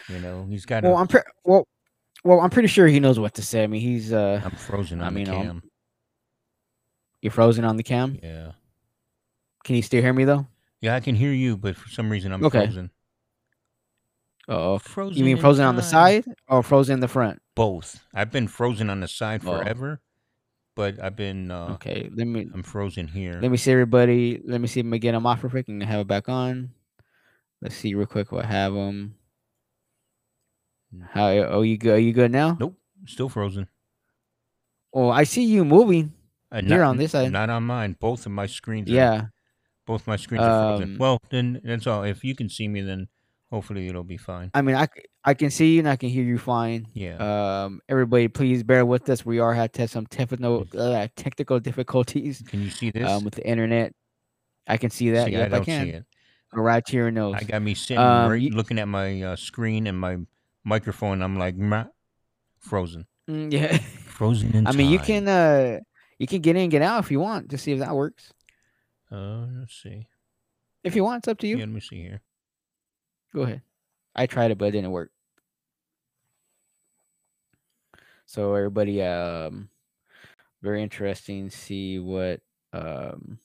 [0.08, 0.82] you know, he's got.
[0.82, 1.66] Well, to I'm pre- well,
[2.24, 3.62] well, I'm pretty sure he knows what to say.
[3.62, 5.62] I mean, he's uh, I'm frozen I mean, the um.
[7.22, 8.18] You're frozen on the cam.
[8.22, 8.52] Yeah,
[9.64, 10.46] Can you still hear me though?
[10.80, 12.64] yeah, I can hear you, but for some reason I'm Okay.
[12.66, 12.90] frozen.
[14.48, 15.18] Oh, Frozen.
[15.18, 17.40] you mean frozen on the side or frozen in the front?
[17.54, 18.02] Both.
[18.14, 19.58] I've been frozen on the side Oh.
[19.58, 20.00] forever,
[20.74, 21.50] but I've been.
[21.52, 23.38] Uh, Okay, let me I'm frozen here.
[23.40, 24.40] let me see everybody.
[24.44, 25.14] Let me see him again.
[25.14, 26.70] I'm off real quick and have it back on.
[27.62, 29.14] Let's see real quick what I have him.
[31.12, 31.94] How oh you good?
[31.94, 32.56] Are you good now?
[32.58, 33.68] Nope, still frozen.
[34.92, 36.12] Oh, I see you moving.
[36.52, 37.30] Uh, not, on this side.
[37.32, 37.96] Not on mine.
[38.00, 38.88] Both of my screens.
[38.90, 39.26] Are, Yeah.
[39.86, 40.92] Both my screens are frozen.
[40.94, 42.04] Um, Well, then that's all.
[42.04, 43.08] If you can see me, then
[43.50, 44.50] hopefully it'll be fine.
[44.54, 44.88] I mean, I,
[45.24, 46.86] I can see you and I can hear you fine.
[46.94, 47.16] Yeah.
[47.64, 49.24] Um, everybody, please bear with us.
[49.26, 53.08] We are had to have some technical uh, technical difficulties can you see this?
[53.08, 53.94] um, with the internet.
[54.66, 55.26] I can see that.
[55.26, 55.84] See, yep, I I, don't can.
[55.86, 56.04] see it.
[56.52, 57.36] Right to your nose.
[57.38, 60.18] I got me sitting Um, right, you- looking at my uh, screen and my
[60.64, 61.22] microphone.
[61.22, 61.56] I'm like,
[62.58, 63.06] frozen.
[63.28, 63.76] Mm, yeah.
[64.20, 65.80] Frozen I mean, you can uh,
[66.20, 68.34] you can get in and get out if you want to see if that works.
[69.10, 70.06] Uh, let's see.
[70.84, 71.56] If you want, it's up to you.
[71.56, 72.20] Yeah, let me see here.
[73.34, 73.62] Go ahead.
[74.14, 75.10] I tried it, but it didn't work.
[78.26, 79.70] So everybody, um,
[80.60, 81.48] very interesting.
[81.48, 82.40] See what
[82.74, 83.38] um,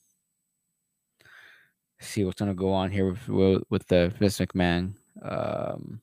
[1.98, 4.92] see what's gonna go on here with with, with the Vince McMahon.
[5.22, 6.02] Um,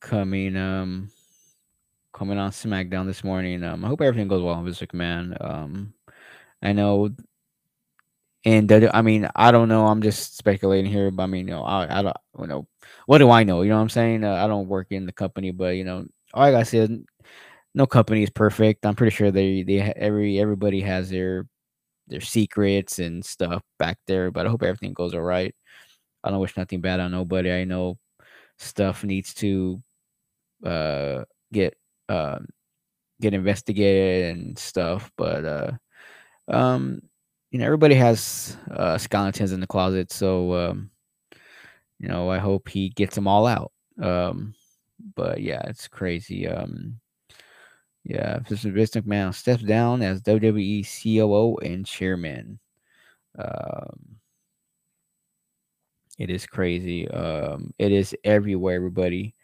[0.00, 1.10] coming um
[2.16, 3.62] coming on SmackDown this morning.
[3.62, 5.36] Um, I hope everything goes well Vince McMahon.
[5.44, 5.92] Um,
[6.62, 7.10] I know
[8.46, 9.88] and I mean, I don't know.
[9.88, 12.68] I'm just speculating here, but I mean, you know, I, I don't, you know,
[13.06, 13.62] what do I know?
[13.62, 14.24] You know what I'm saying?
[14.24, 16.90] Uh, I don't work in the company, but you know, all I gotta say is,
[17.74, 18.86] no company is perfect.
[18.86, 21.46] I'm pretty sure they, they, every, everybody has their,
[22.06, 24.30] their secrets and stuff back there.
[24.30, 25.54] But I hope everything goes all right.
[26.24, 27.52] I don't wish nothing bad on nobody.
[27.52, 27.98] I know
[28.58, 29.82] stuff needs to,
[30.64, 31.76] uh, get,
[32.08, 32.48] um,
[33.20, 35.72] get investigated and stuff, but uh,
[36.48, 37.00] um
[37.50, 40.90] you know everybody has uh skeletons in the closet so um
[41.98, 43.72] you know i hope he gets them all out.
[44.02, 44.54] Um
[45.14, 46.98] but yeah it's crazy um
[48.04, 52.58] yeah Vince McMahon steps down as WWE COO and chairman.
[53.38, 54.18] Um
[56.18, 59.34] it is crazy um it is everywhere everybody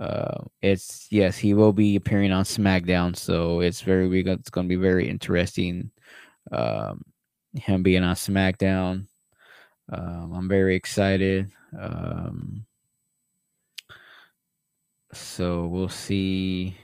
[0.00, 4.68] uh it's yes he will be appearing on SmackDown so it's very it's going to
[4.68, 5.90] be very interesting
[6.52, 7.04] um,
[7.54, 9.06] him being on SmackDown.
[9.90, 11.50] Um, I'm very excited.
[11.78, 12.66] Um,
[15.12, 16.76] so we'll see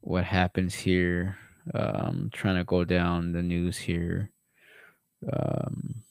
[0.00, 1.36] what happens here.
[1.72, 4.30] Um, trying to go down the news here.
[5.32, 6.03] Um,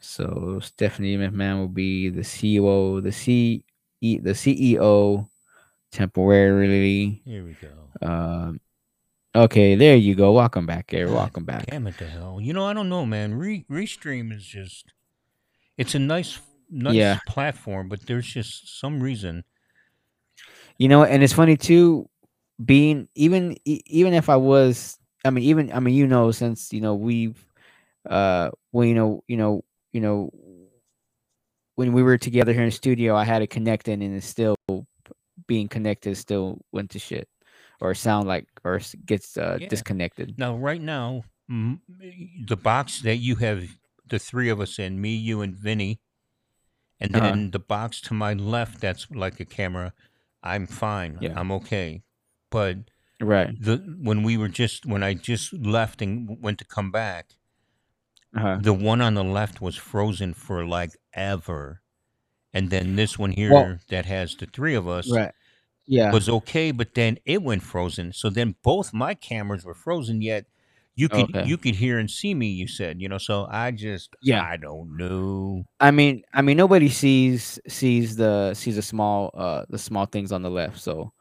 [0.00, 3.64] so Stephanie McMahon will be the CEO, the C,
[4.00, 5.28] E, the CEO
[5.92, 7.22] temporarily.
[7.24, 8.06] Here we go.
[8.06, 8.60] Um,
[9.34, 10.32] okay, there you go.
[10.32, 11.10] Welcome back, Gary.
[11.10, 11.66] Welcome back.
[11.66, 12.38] Damn it to hell.
[12.40, 13.34] You know, I don't know, man.
[13.34, 14.92] Re- Restream is just.
[15.76, 17.18] It's a nice, nice Yeah.
[17.26, 19.44] platform, but there's just some reason.
[20.78, 22.08] You know, and it's funny too,
[22.64, 26.80] being even even if I was, I mean, even I mean, you know, since you
[26.80, 27.36] know we've,
[28.08, 30.30] uh, well, you know, you know, you know,
[31.76, 34.56] when we were together here in the studio, I had it connected, and it's still
[35.46, 37.28] being connected still went to shit
[37.80, 39.68] or sound like or gets uh, Yeah.
[39.68, 40.34] disconnected.
[40.38, 43.64] Now, right now, the box that you have
[44.06, 46.00] the three of us in, me, you, and Vinny,
[47.00, 47.30] and Uh-huh.
[47.30, 49.92] then the box to my left, that's like a camera.
[50.42, 51.18] I'm fine.
[51.20, 51.32] Yeah.
[51.36, 52.02] I'm okay.
[52.50, 52.76] But
[53.20, 53.54] Right.
[53.60, 57.36] the when we were just when I just left and went to come back,
[58.36, 58.58] Uh-huh.
[58.60, 61.80] the one on the left was frozen for like ever,
[62.54, 65.32] and then this one here Well- that has the three of us Right.
[65.86, 66.12] Yeah.
[66.12, 68.12] was okay, but then it went frozen.
[68.12, 70.22] So then both my cameras were frozen.
[70.22, 70.46] Yet
[70.94, 71.44] you could Okay.
[71.46, 72.48] you could hear and see me.
[72.48, 73.18] You said you know.
[73.18, 74.42] So I just Yeah.
[74.44, 75.64] I don't know.
[75.80, 80.30] I mean, I mean, nobody sees sees the sees the small uh the small things
[80.30, 80.78] on the left.
[80.78, 81.12] So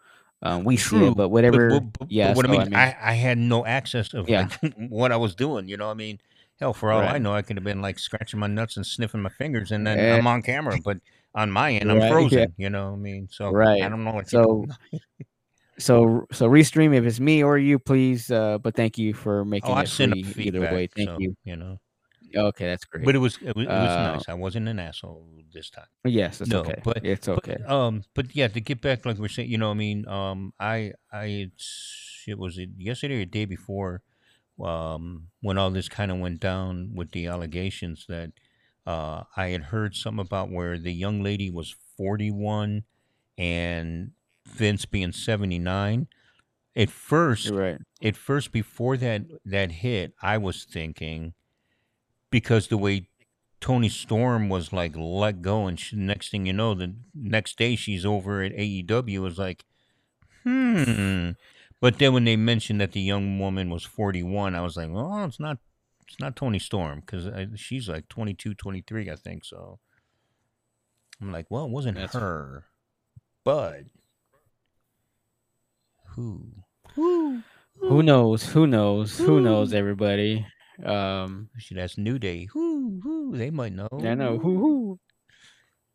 [0.43, 1.69] um, we see True, it, but whatever.
[1.72, 2.34] But, but- but yeah.
[2.36, 4.48] what so, I mean, I, I had no access of Yeah.
[4.62, 5.67] like, what I was doing.
[5.67, 6.19] You know, I mean,
[6.60, 9.22] hell, for all I know, I could have been like scratching my nuts and sniffing
[9.22, 10.15] my fingers, and then Eh.
[10.17, 10.78] I'm on camera.
[10.84, 10.98] But
[11.36, 12.12] on my end, I'm Right, yeah.
[12.12, 12.54] frozen.
[12.58, 13.82] You know, what I mean, so Right.
[13.84, 14.65] I don't know what So-
[15.78, 18.30] so so restream if it's me or you, please.
[18.32, 20.88] Uh, but thank you for making Oh, it free up either way.
[20.95, 21.36] Thank so, you.
[21.43, 21.78] You know,
[22.36, 23.06] Okay, that's great.
[23.06, 24.30] but it was it was, it was Uh, nice.
[24.30, 25.86] I wasn't an asshole this time.
[26.04, 26.82] yes, it's no, okay.
[26.84, 27.58] but- it's But, okay.
[27.65, 30.93] um, but yeah, to get back, like we're saying, you know, I mean, um, I,
[31.13, 31.50] I,
[32.28, 34.02] it was it yesterday or the day before,
[34.63, 38.32] um, when all this kind of went down with the allegations that,
[38.86, 42.84] uh, I had heard something about where the young lady was forty one,
[43.38, 44.12] and
[44.48, 46.08] Vince being seventy nine.
[46.76, 47.78] At first, right.
[48.02, 51.34] at first before that that hit, I was thinking
[52.32, 53.10] because the way
[53.60, 57.76] Toni Storm was like let go, and she, next thing you know, the next day
[57.76, 59.13] she's over at AEW.
[59.13, 59.65] It was like,
[60.43, 61.32] hmm.
[61.82, 65.24] But then when they mentioned that the young woman was 41, I was like, well,
[65.24, 65.58] it's not,
[66.08, 67.28] it's not Toni Storm because
[67.60, 69.46] she's like 22, 23, I think.
[69.46, 69.80] So
[71.22, 72.65] I'm like, well, it wasn't That's- her,
[73.46, 73.84] but
[76.15, 76.52] who?
[76.96, 77.42] Who
[77.80, 78.44] Who knows?
[78.50, 79.18] Who knows?
[79.18, 79.74] Who knows?
[79.74, 80.46] Everybody.
[80.84, 82.46] Um, should ask New Day.
[82.52, 83.00] Who?
[83.04, 83.38] Who?
[83.38, 83.88] They might know.
[83.94, 84.58] I know who.
[84.58, 85.00] Who.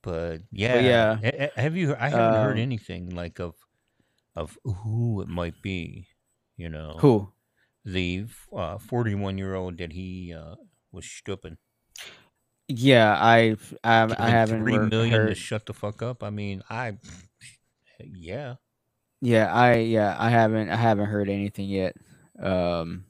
[0.02, 1.94] But yeah, yeah, A- a- Have you?
[1.98, 3.54] I haven't heard um, anything like of
[4.34, 6.08] of who it might be.
[6.56, 7.32] You know, Who?
[7.84, 8.26] the
[8.80, 10.54] forty-one year old that he uh,
[10.92, 11.58] was stooping.
[12.68, 16.22] Yeah, I've um, I haven't three million to shut the fuck up.
[16.22, 16.98] I mean, I
[18.00, 18.54] yeah.
[19.20, 21.96] Yeah, I yeah I haven't I haven't heard anything yet.
[22.40, 23.04] Um,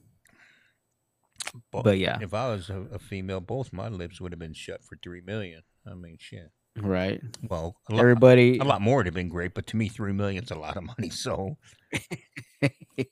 [1.71, 2.17] Bo- But yeah.
[2.21, 5.21] if I was a, a female, both my lips would have been shut for three
[5.21, 5.61] million.
[5.85, 6.51] I mean, shit.
[6.77, 7.21] Right.
[7.49, 8.57] Well, a lot, Everybody.
[8.59, 10.83] a lot more would have been great, but to me, three million's a lot of
[10.83, 11.09] money.
[11.09, 11.57] So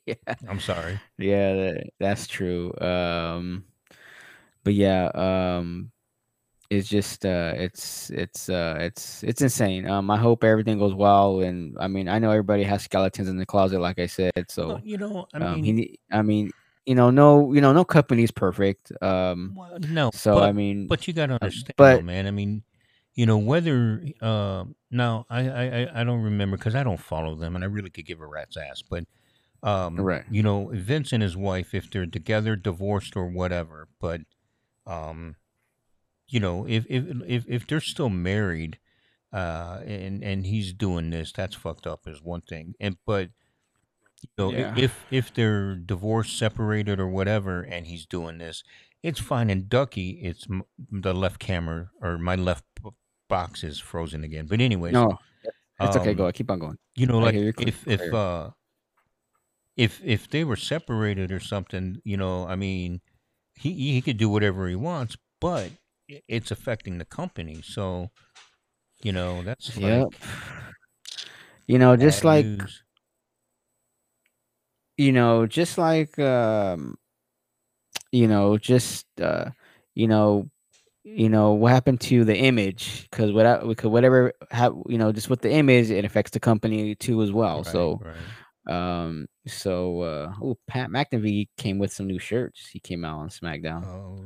[0.06, 0.14] yeah.
[0.48, 1.00] I'm sorry.
[1.18, 2.72] Yeah, that, that's true.
[2.80, 3.64] Um,
[4.64, 5.90] but yeah, um,
[6.70, 9.88] it's just uh, it's it's uh, it's it's insane.
[9.88, 13.36] Um, I hope everything goes well, and I mean, I know everybody has skeletons in
[13.36, 14.32] the closet, like I said.
[14.48, 16.50] So, Well, you know, I um, mean, he, I mean,
[16.86, 18.90] you know, no, you know, no company's perfect.
[19.02, 20.10] Um, well, no.
[20.14, 22.26] so but, I mean, but you got to understand, but- though, man.
[22.26, 22.62] I mean,
[23.14, 27.54] you know, whether uh, now I, I I- don't remember because I don't follow them,
[27.54, 28.82] and I really could give a rat's ass.
[28.82, 29.04] But
[29.62, 30.24] um, Right.
[30.30, 34.22] you know, Vince and his wife, if they're together, divorced, or whatever, but
[34.86, 35.36] um,
[36.28, 38.78] you know, if if if if they're still married,
[39.32, 43.30] uh, and and he's doing this, that's fucked up is one thing, and but.
[44.22, 44.74] You know, Yeah.
[44.78, 48.64] if if they're divorced, separated, or whatever, and he's doing this,
[49.02, 49.50] it's fine.
[49.50, 50.46] And Ducky, it's
[50.90, 52.64] the left camera or my left
[53.34, 54.46] box is frozen again.
[54.46, 55.18] But anyways, no,
[55.80, 56.10] it's okay.
[56.10, 56.78] um, Go ahead, keep on going.
[56.94, 58.50] You know, like hear you clear- if if uh
[59.76, 63.00] if if they were separated or something, you know, I mean,
[63.54, 65.70] he he could do whatever he wants, but
[66.28, 67.62] it's affecting the company.
[67.62, 68.10] So,
[69.02, 70.08] you know, that's Yep.
[71.66, 72.82] You know, just like news.
[74.96, 76.96] you know just like um
[78.12, 79.50] you know just uh
[79.94, 80.48] you know
[81.06, 85.28] you know what happened to the image because what because whatever have you know just
[85.28, 88.74] with the image it affects the company too as well Right, so right.
[88.74, 93.28] um so uh oh Pat McAfee came with some new shirts he came out on
[93.28, 94.18] smackdown Oh,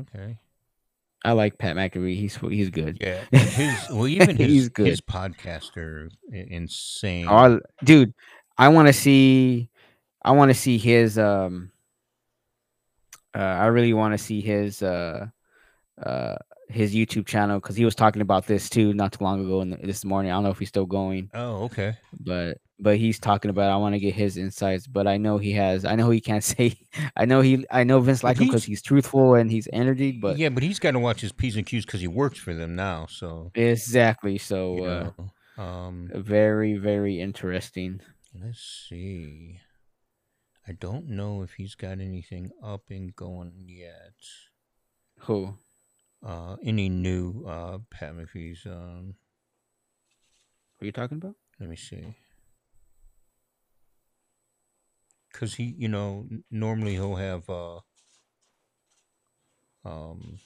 [0.00, 0.38] okay.
[1.26, 4.86] i like Pat McAfee he's he's good Yeah, his well, even his He's good.
[4.86, 7.26] his podcaster insane.
[7.28, 8.14] Oh, I- dude
[8.56, 9.68] i want to see
[10.22, 11.70] i want to see his um
[13.36, 15.26] uh, i really want to see his uh
[16.02, 16.36] uh
[16.68, 19.70] his youtube channel because he was talking about this too not too long ago in
[19.70, 21.96] the, this morning i don't know if he's still going oh, okay.
[22.18, 25.52] but but he's talking about i want to get his insights but i know he
[25.52, 26.76] has i know he can't say
[27.16, 30.10] i know he i know vince But like him because he's- truthful and he's energy
[30.12, 32.54] but yeah, but he's got to watch his p's and q's because he works for
[32.54, 33.06] them now.
[33.08, 35.10] So exactly so you uh
[35.56, 38.00] Um, Very, very interesting.
[38.34, 39.60] let's see.
[40.66, 44.14] I don't know if he's got anything up and going yet.
[45.26, 45.54] Who?
[46.24, 48.64] Uh, any new uh Pat McAfee's?
[48.66, 49.14] Um,
[50.78, 51.36] Who are you talking about?
[51.60, 52.14] let me see.
[55.32, 57.48] Cause he, you know, normally he'll have.
[57.50, 57.80] uh
[59.84, 60.38] Um,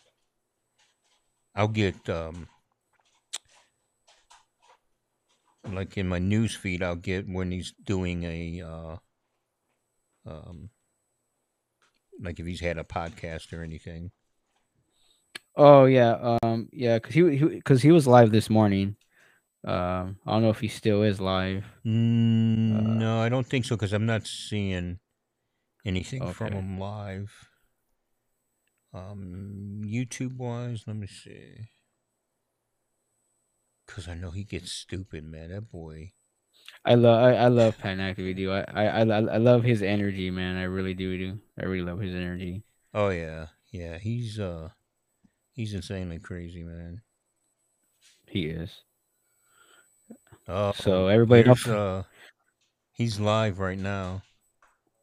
[1.55, 2.49] I'll get um.
[5.64, 8.97] Like in my news feed, I'll get when he's doing a uh,
[10.26, 10.70] um,
[12.20, 14.11] like if he's had a podcast or anything.
[15.59, 18.94] Oh yeah, um, yeah, cause he he cause he was live this morning.
[19.66, 21.64] Um, I don't know if he still is live.
[21.84, 25.00] Mm, no, I don't think so because I'm not seeing
[25.84, 27.48] anything from him live.
[28.94, 31.70] Um, YouTube wise, let me see.
[33.84, 35.50] Because I know he gets stupid, man.
[35.50, 36.12] That boy.
[36.84, 38.48] I love I, I love Pat dude.
[38.48, 40.56] I, I I I love his energy, man.
[40.56, 41.40] I really do, do.
[41.61, 42.62] I really love his energy.
[42.94, 43.98] Oh yeah, yeah.
[43.98, 44.68] He's uh,
[45.59, 47.02] he's insanely crazy, man.
[48.28, 48.70] He is.
[50.46, 52.04] Oh, So everybody don't uh,
[52.92, 54.22] he's live right now.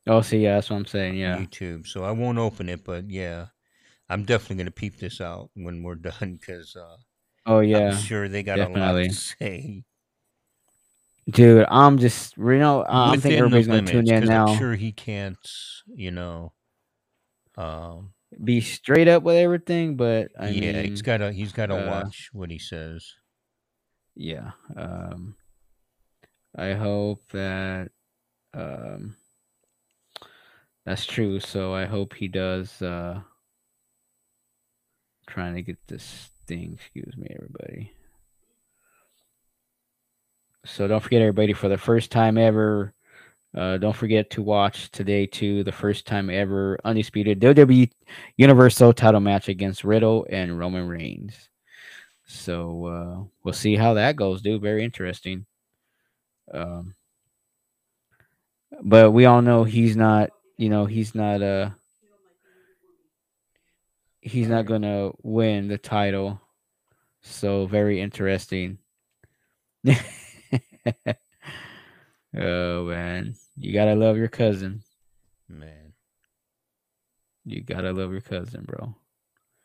[0.08, 1.18] Oh, see, yeah, that's what I'm saying.
[1.18, 1.88] Yeah, YouTube.
[1.88, 3.48] So I won't open it, but yeah,
[4.10, 6.96] I'm definitely gonna peep this out when we're done because uh,
[7.46, 9.10] oh yeah, I'm sure they got a lot definitely.
[9.10, 9.84] to say.
[11.30, 11.66] dude.
[11.68, 14.48] I'm just, you know, I- I'm within the everybody's gonna tune in now.
[14.48, 15.38] I'm sure he can't,
[15.94, 16.54] you know.
[17.58, 18.14] Um,
[18.44, 21.78] Be straight up with everything, but I yeah, mean, he's got to he's got to
[21.78, 23.16] uh, watch what he says.
[24.16, 24.52] yeah.
[24.76, 25.36] Um,
[26.56, 27.92] I hope that
[28.54, 29.16] um
[30.86, 31.40] that's true.
[31.40, 32.82] So I hope he does.
[32.82, 33.22] uh
[35.28, 36.74] Trying to get this thing.
[36.74, 37.92] Excuse me, everybody.
[40.66, 42.94] So don't forget, everybody, for the first time ever,
[43.56, 45.64] uh, don't forget to watch today too.
[45.64, 47.90] The first time ever undisputed WWE
[48.38, 51.50] Universal Title match against Riddle and Roman Reigns.
[52.28, 54.62] So uh, we'll see how that goes, dude.
[54.62, 55.46] Very interesting.
[56.54, 56.96] Um,
[58.82, 60.32] but we all know he's not.
[60.58, 61.42] You know, he's not.
[61.42, 61.70] Uh,
[64.22, 66.42] he's not gonna win the title.
[67.22, 68.80] So very interesting.
[72.38, 74.82] oh man, you gotta love your cousin.
[75.48, 75.94] Man,
[77.46, 78.96] You gotta love your cousin, bro.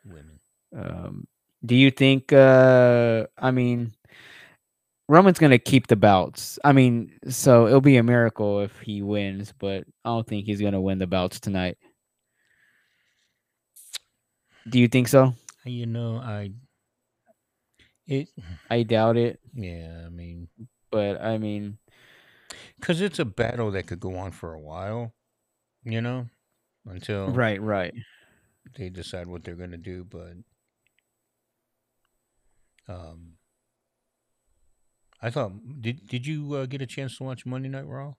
[0.05, 0.39] women.
[0.75, 1.27] Um,
[1.65, 2.31] do you think?
[2.31, 3.93] Uh, I mean,
[5.07, 6.57] Roman's gonna keep the belts.
[6.63, 10.61] I mean, so it'll be a miracle if he wins, but I don't think he's
[10.61, 11.77] gonna win the belts tonight.
[14.69, 15.33] Do you think so?
[15.65, 16.51] You know, I
[18.07, 18.29] it.
[18.69, 20.47] I doubt it, Yeah, I mean,
[20.91, 21.77] but I mean,
[22.81, 25.13] because it's a battle that could go on for a while.
[25.83, 26.27] You know,
[26.85, 27.93] until right, right.
[28.77, 30.33] they decide what they're gonna do, but
[32.87, 33.33] um.
[35.23, 35.51] I thought
[35.81, 38.13] did did you uh, get a chance to watch Monday Night Raw?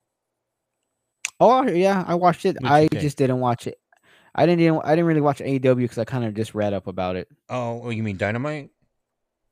[1.39, 2.55] Oh yeah, I watched it.
[2.61, 3.77] What'd I just didn't watch it.
[4.35, 4.61] I didn't.
[4.61, 7.27] even- I didn't really watch AEW because I kind of just read up about it.
[7.49, 8.71] Oh, oh, you mean Dynamite?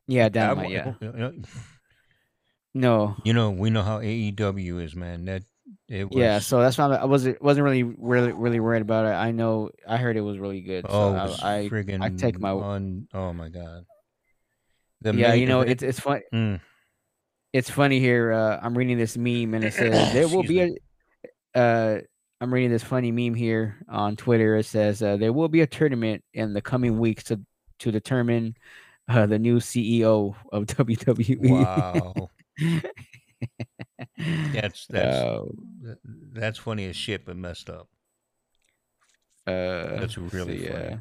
[0.07, 0.85] Yeah, I Dynamite.
[0.85, 1.29] wa- Yeah.
[2.73, 3.15] No.
[3.23, 5.25] You know, we know how AEW is, man.
[5.25, 5.43] That
[5.89, 6.17] it was.
[6.17, 6.39] Yeah.
[6.39, 9.09] So that's why I wasn't wasn't really really really worried about it.
[9.15, 9.69] I know.
[9.87, 10.85] I heard it was really good.
[10.87, 13.07] oh, so I, I friggin' take my- on.
[13.13, 13.85] Oh my god.
[15.01, 15.33] The yeah.
[15.33, 16.21] You know, it's it's fun.
[16.33, 16.61] Mm,
[17.53, 18.31] It's funny here.
[18.31, 20.69] Uh, I'm reading this meme and it says there will be a.
[21.53, 21.99] Uh,
[22.39, 24.55] I'm reading this funny meme here on Twitter.
[24.55, 27.39] It says uh, there will be a tournament in the coming weeks to
[27.79, 28.55] to determine
[29.09, 31.49] uh, the new CEO of WWE.
[31.49, 32.29] wow.
[34.53, 35.43] That's that's Uh,
[36.33, 37.87] that's funny as shit, but messed up.
[39.47, 40.93] Uh, That's really see, funny.
[40.93, 40.97] uh,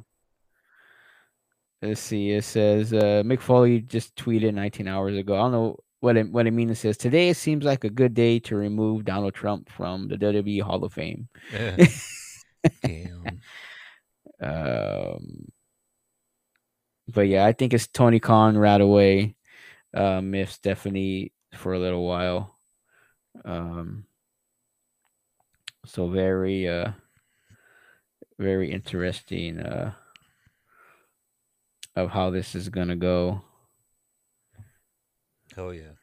[1.83, 2.31] let's see.
[2.33, 5.35] It says uh, Mick Foley just tweeted 19 hours ago.
[5.35, 6.71] I don't know what it what it means.
[6.73, 10.17] It says today it seems like a good day to remove Donald Trump from the
[10.17, 11.29] WWE Hall of Fame.
[12.83, 13.41] Damn.
[14.43, 15.47] Um,
[17.09, 19.37] but yeah, I think it's Tony Khan right away.
[19.95, 22.55] Uh, Miss Stephanie for a little while.
[23.45, 24.05] Um,
[25.87, 26.93] so very uh,
[28.39, 29.93] very interesting uh
[31.97, 33.43] of how this is gonna go.
[35.57, 35.97] Oh yeah.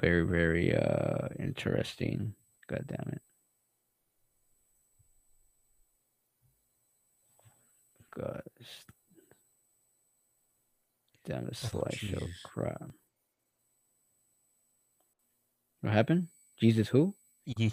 [0.00, 2.34] Very very uh interesting.
[2.68, 3.22] God damn it.
[8.16, 8.42] God.
[11.26, 12.42] Damn the Oh, slideshow jeez.
[12.42, 12.90] crap.
[15.80, 16.28] What happened?
[16.60, 17.14] Jesus who?
[17.44, 17.70] You,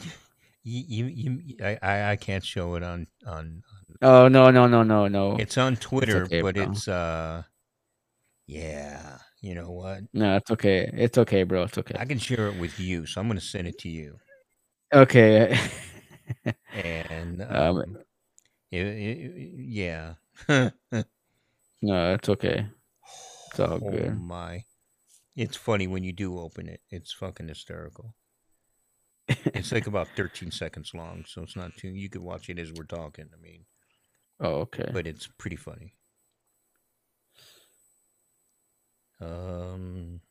[0.63, 3.63] you, you, you I, I, can't show it on on.
[4.01, 5.37] Oh no no no no no.
[5.37, 6.63] It's on Twitter, okay, but bro.
[6.63, 7.43] it's uh,
[8.47, 9.17] yeah.
[9.41, 10.01] You know what?
[10.13, 10.89] No, it's okay.
[10.93, 11.63] It's okay, bro.
[11.63, 11.95] It's okay.
[11.99, 14.17] I can share it with you, so I'm gonna send it to you.
[14.93, 15.57] Okay.
[16.73, 17.97] And Um, um,
[18.71, 20.13] it, it, yeah.
[20.49, 22.67] no, it's okay.
[23.49, 24.19] It's all oh good.
[24.19, 24.63] my!
[25.37, 26.81] It's funny when you do open it.
[26.89, 28.13] It's fucking hysterical.
[29.53, 31.89] It's like about 13 seconds long, so it's not too.
[31.89, 33.29] You could watch it as we're talking.
[33.33, 33.65] I mean,
[34.39, 34.89] Oh, okay.
[34.91, 35.93] but it's pretty funny.
[39.19, 40.21] Um,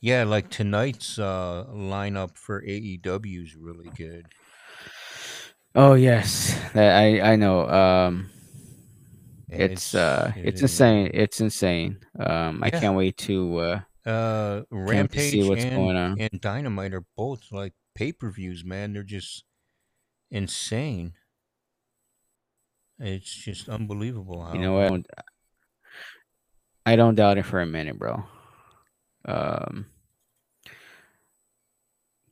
[0.00, 4.26] yeah, like tonight's uh lineup for AEW is really good.
[5.74, 7.68] Oh yes, I I know.
[7.68, 8.30] Um,
[9.48, 11.10] and it's uh, it it's insane.
[11.12, 11.98] It's insane.
[12.18, 18.12] Um, I can't wait to uh, Uh, Rampage and, and Dynamite are both like pay
[18.12, 18.92] per views, man.
[18.92, 19.44] They're just
[20.30, 21.12] insane.
[22.98, 24.84] It's just unbelievable how you know what?
[24.84, 25.06] I don't,
[26.86, 28.24] I don't doubt it for a minute, bro.
[29.24, 29.86] Um,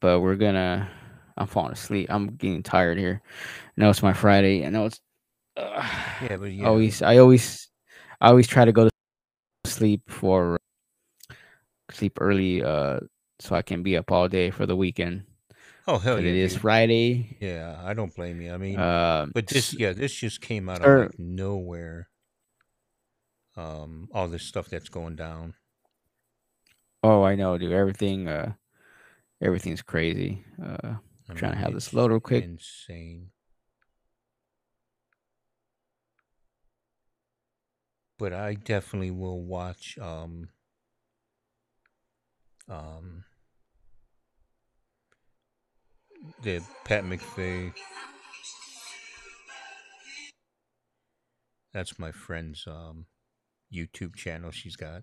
[0.00, 0.90] but we're gonna.
[1.36, 2.08] I'm falling asleep.
[2.10, 3.22] I'm getting tired here.
[3.24, 4.66] I know it's my Friday.
[4.66, 5.00] I know it's.
[5.56, 5.86] Uh,
[6.22, 6.66] Yeah, but yeah.
[6.66, 7.68] always I always
[8.20, 8.90] I always try to go to
[9.70, 10.58] sleep for
[11.98, 13.00] sleep early uh
[13.40, 15.24] so I can be up all day for the weekend.
[15.86, 16.28] Oh hell yeah!
[16.28, 16.62] it is dude.
[16.62, 17.36] Friday.
[17.40, 18.52] Yeah, I don't blame you.
[18.52, 22.08] I mean, Um but this yeah, this just came out of like nowhere.
[23.56, 25.54] Um, all this stuff that's going down.
[27.02, 27.72] oh I know, dude.
[27.72, 28.52] Everything uh
[29.40, 30.44] everything's crazy.
[30.62, 30.94] Uh
[31.30, 32.44] I Trying to have this load real quick.
[32.44, 33.30] Insane.
[38.18, 40.48] But I definitely will watch um
[42.68, 43.24] um
[46.42, 47.72] the Pat McAfee.
[51.72, 53.06] That's my friend's um
[53.72, 55.02] YouTube channel she's got.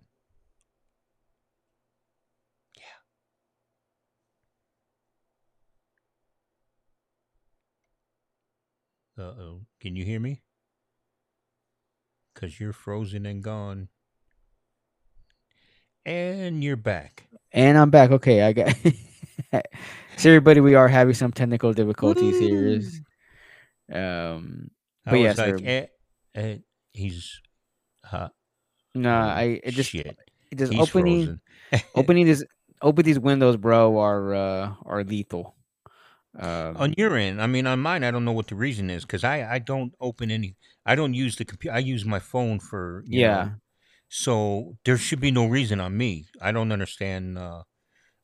[9.18, 9.24] Yeah.
[9.24, 9.62] Uh oh.
[9.80, 10.42] Can you hear me?
[12.34, 13.88] Because you're frozen and gone.
[16.06, 17.28] And you're back.
[17.52, 18.12] and I'm back.
[18.12, 18.76] Okay, I got
[20.18, 22.82] so everybody we are having some technical difficulties here.
[23.92, 24.70] um
[25.06, 25.88] I But was yes, like, eh,
[26.36, 26.58] eh,
[26.94, 27.42] he's.
[28.04, 28.30] Huh,
[28.96, 30.18] no, oh, I it just shit.
[30.52, 31.40] it just He's opening
[31.96, 32.44] opening this
[32.82, 35.56] open these windows, bro, are uh are lethal.
[36.38, 39.06] Um, on your end, I mean, on mine, I don't know what the reason is
[39.06, 40.56] because I I don't open any.
[40.86, 41.76] I don't use the computer.
[41.76, 43.52] I use my phone for you yeah, know,
[44.10, 46.26] so there should be no reason on me.
[46.42, 47.38] I don't understand.
[47.38, 47.64] Uh,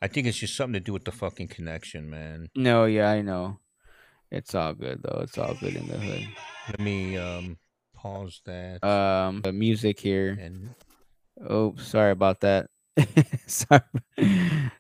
[0.01, 2.49] I think it's just something to do with the fucking connection, man.
[2.55, 3.59] no, yeah, I know.
[4.31, 5.19] It's all good though.
[5.23, 6.27] It's all good in the hood.
[6.69, 7.57] Let me um
[7.95, 10.37] pause that Um, the music here.
[10.39, 10.73] and
[11.47, 12.69] Oh, sorry about that.
[13.47, 13.81] sorry,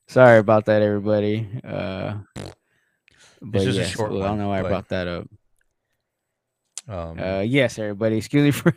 [0.07, 1.47] sorry about that, everybody.
[1.63, 2.19] Uh,
[3.41, 5.27] but This is a short well, I don't know why I brought that up.
[6.91, 8.17] Um Uh, yes, everybody.
[8.17, 8.73] Excuse me for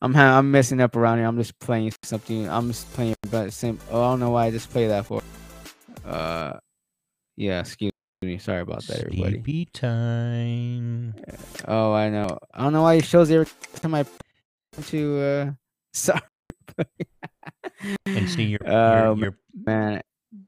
[0.00, 1.26] I'm ha- I'm messing up around here.
[1.26, 2.48] I'm just playing something.
[2.48, 3.78] I'm just playing but same.
[3.90, 5.22] Oh, I don't know why I just play that for.
[6.04, 6.58] Uh,
[7.36, 7.60] yeah.
[7.60, 7.92] Excuse
[8.22, 8.38] me.
[8.38, 9.32] Sorry about that, everybody.
[9.42, 11.14] sleepy time.
[11.66, 12.38] Oh, I know.
[12.54, 14.04] I don't know why it shows every time I
[14.86, 15.18] to.
[15.20, 15.50] Uh,
[15.92, 16.20] sorry.
[18.06, 20.02] And see your Oh, your, your man.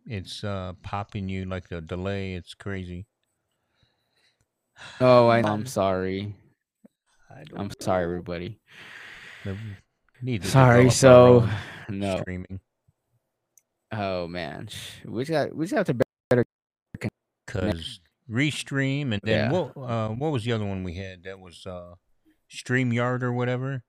[0.07, 2.35] it's uh popping you like the delay.
[2.35, 3.07] It's crazy.
[5.01, 5.49] Oh, I know.
[5.49, 6.35] I'm sorry.
[7.31, 8.59] I don't I'm sorry, everybody.
[9.45, 9.57] The-
[10.23, 10.91] need to Sorry.
[10.91, 11.49] So,
[11.89, 12.19] no.
[12.21, 12.61] streaming
[13.93, 14.69] Oh man,
[15.07, 16.05] we just got we just have to.
[16.31, 16.45] Better
[17.47, 18.01] because
[18.31, 19.53] restream and then Yeah.
[19.53, 21.95] what uh what was the other one we had that was uh
[22.51, 23.83] StreamYard or whatever.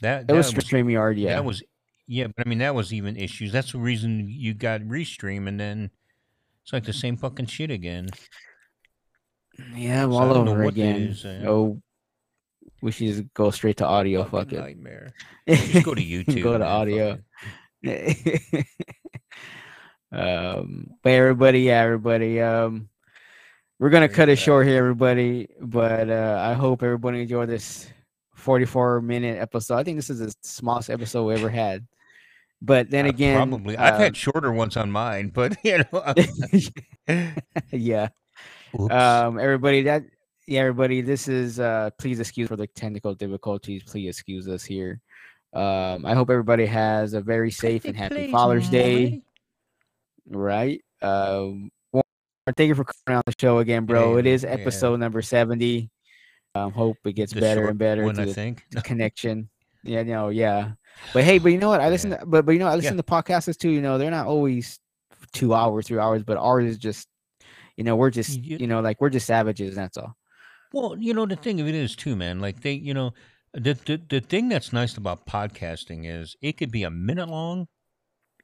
[0.00, 1.34] That It that was Streamyard, yeah.
[1.34, 1.62] That was
[2.06, 3.52] yeah, but I mean that was even issues.
[3.52, 5.90] That's the reason you got restream and then
[6.62, 8.08] it's like the same fucking shit again.
[9.74, 10.96] yeah, I'm so I all over again.
[11.02, 11.82] is, uh, oh,
[12.82, 14.24] we should just go straight to audio.
[14.24, 14.60] Fucking Fuck it.
[14.60, 15.12] nightmare.
[15.48, 16.42] Just go to YouTube.
[16.42, 17.18] Go to man, audio.
[20.12, 22.40] um, but everybody, yeah, everybody.
[22.40, 22.88] Um,
[23.78, 25.48] we're gonna cut it it short here, everybody.
[25.60, 27.88] But uh, I hope everybody enjoyed this
[28.34, 29.76] 44 minute episode.
[29.76, 31.86] I think this is the smallest episode we ever had.
[32.62, 36.14] But then Uh, again, probably I've uh, had shorter ones on mine, but you know.
[37.72, 38.08] yeah.
[38.78, 38.92] Oops.
[38.92, 40.04] Um, everybody, that
[40.50, 43.84] yeah, everybody, this is uh, please excuse for the technical difficulties.
[43.84, 45.00] Please excuse us here.
[45.52, 49.22] Um, I hope everybody has a very safe and happy Father's Day.
[50.28, 50.82] Right.
[51.00, 51.50] Uh,
[51.92, 52.04] Warren,
[52.56, 54.16] thank you for coming on the show again, bro.
[54.16, 54.50] it Hey, is yeah.
[54.50, 55.88] episode number seventy.
[56.56, 58.64] Um, hope it gets The better and better one, to I the think.
[58.72, 59.48] the connection.
[59.84, 60.72] Yeah, no, yeah.
[61.14, 61.80] But hey, but you know what?
[61.80, 63.70] I listen, to, but but you know, I listen to podcasts too.
[63.70, 64.80] You know, they're not always
[65.32, 67.06] two hours, three hours, but ours is just,
[67.76, 69.76] you know, we're just, You- you know, like we're just savages.
[69.76, 70.16] That's all.
[70.72, 72.40] Well, you know the thing of it is too, man.
[72.40, 73.12] Like they, you know,
[73.52, 77.66] the the the thing that's nice about podcasting is it could be a minute long,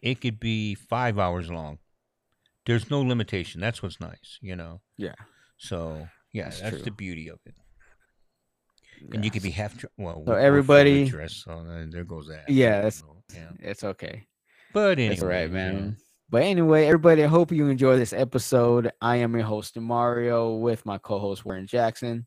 [0.03, 1.79] it could be five hours long.
[2.67, 3.61] There's no limitation.
[3.61, 4.81] That's what's nice, you know.
[4.97, 5.15] Yeah.
[5.57, 7.55] So yeah, That's that's, the beauty of it.
[9.13, 10.15] And you could be half well.
[10.27, 12.49] So we're- we're fully everybody- dressed, so uh, there goes that.
[12.49, 13.03] Yeah, that's-
[13.35, 13.51] yeah.
[13.61, 14.27] It's okay.
[14.73, 15.97] But anyway, That's all right, man.
[16.29, 18.91] But anyway, everybody, I hope you enjoy this episode.
[19.01, 22.27] I am your host, Mario, with my co-host Warren Jackson.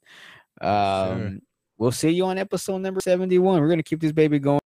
[0.62, 1.42] Um,
[1.78, 3.60] we'll see you on episode number seventy-one.
[3.62, 4.60] We're gonna keep this baby going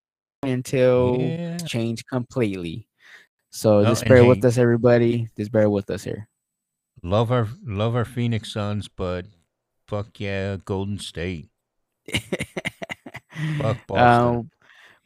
[0.44, 1.58] until Yeah.
[1.58, 2.88] change completely.
[3.50, 5.30] So Oh, just bear with hey- us, everybody.
[5.38, 6.28] Just bear with us here.
[7.02, 9.26] Love our love our Phoenix Suns, but
[9.88, 11.50] fuck yeah, Golden State.
[13.58, 13.98] Fuck Boston.
[14.38, 14.50] um,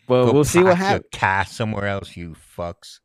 [0.07, 1.05] but Go we'll see what happens.
[1.13, 2.99] car somewhere else, you fucks.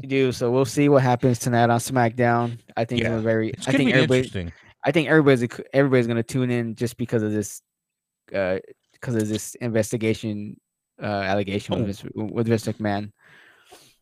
[0.00, 0.50] Do so.
[0.50, 2.58] We'll see what happens tonight on SmackDown.
[2.76, 3.50] I think Yeah, very.
[3.50, 4.18] It's I think everybody.
[4.20, 4.52] interesting.
[4.84, 7.62] I think everybody's everybody's gonna tune in just because of this,
[8.34, 8.58] uh,
[8.92, 10.60] because of this investigation,
[11.02, 11.78] uh, allegation Oh.
[11.78, 13.10] with Vince, with Vince McMahon.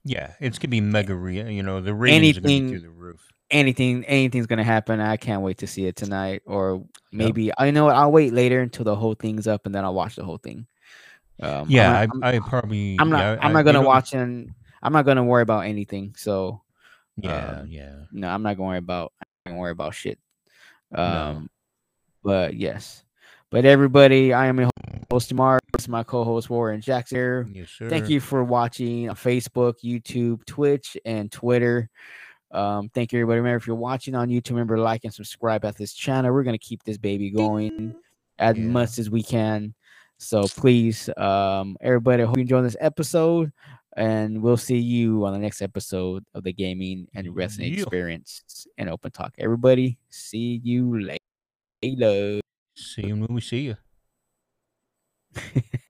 [0.04, 1.14] Yeah, it's gonna be mega.
[1.14, 3.20] Re- you know, the ratings are gonna be Anything- through the roof.
[3.50, 4.98] Anything, anything's gonna happen.
[5.00, 8.60] I can't wait to see it tonight, or maybe I know what, I'll wait later
[8.60, 10.66] until the whole thing's up, and then I'll watch the whole thing.
[11.40, 12.96] Um, Yeah, I'm I, not, I, probably.
[12.98, 13.20] I'm not.
[13.20, 14.50] yeah, I'm not gonna watch and
[14.84, 16.14] I'm not gonna worry about anything.
[16.16, 16.60] So
[17.16, 17.94] Yeah, um, yeah.
[18.12, 19.12] no, I'm not gonna worry about.
[19.46, 20.18] I'm not worry about shit.
[20.90, 21.02] No.
[21.02, 21.50] Um,
[22.22, 23.04] but yes,
[23.50, 24.70] but everybody, I am your
[25.10, 25.62] host Mark.
[25.72, 27.16] This is my co-host Warren Jackson.
[27.16, 27.48] here.
[27.52, 27.88] Yes, sir.
[27.88, 31.88] Thank you for watching on Facebook, YouTube, Twitch, and Twitter.
[32.50, 33.38] Um, thank you, everybody.
[33.40, 36.32] Remember, if you're watching on YouTube, remember to like and subscribe at this channel.
[36.32, 37.94] We're gonna keep this baby going
[38.38, 38.64] as Yeah.
[38.64, 39.74] much as we can.
[40.18, 43.52] So please, um, everybody, I hope you enjoy this episode,
[43.96, 47.80] and we'll see you on the next episode of the Gaming and Wrestling Yeah.
[47.82, 49.34] Experience and Open Talk.
[49.38, 52.40] Everybody, see you later.
[52.76, 53.76] See you when we see you.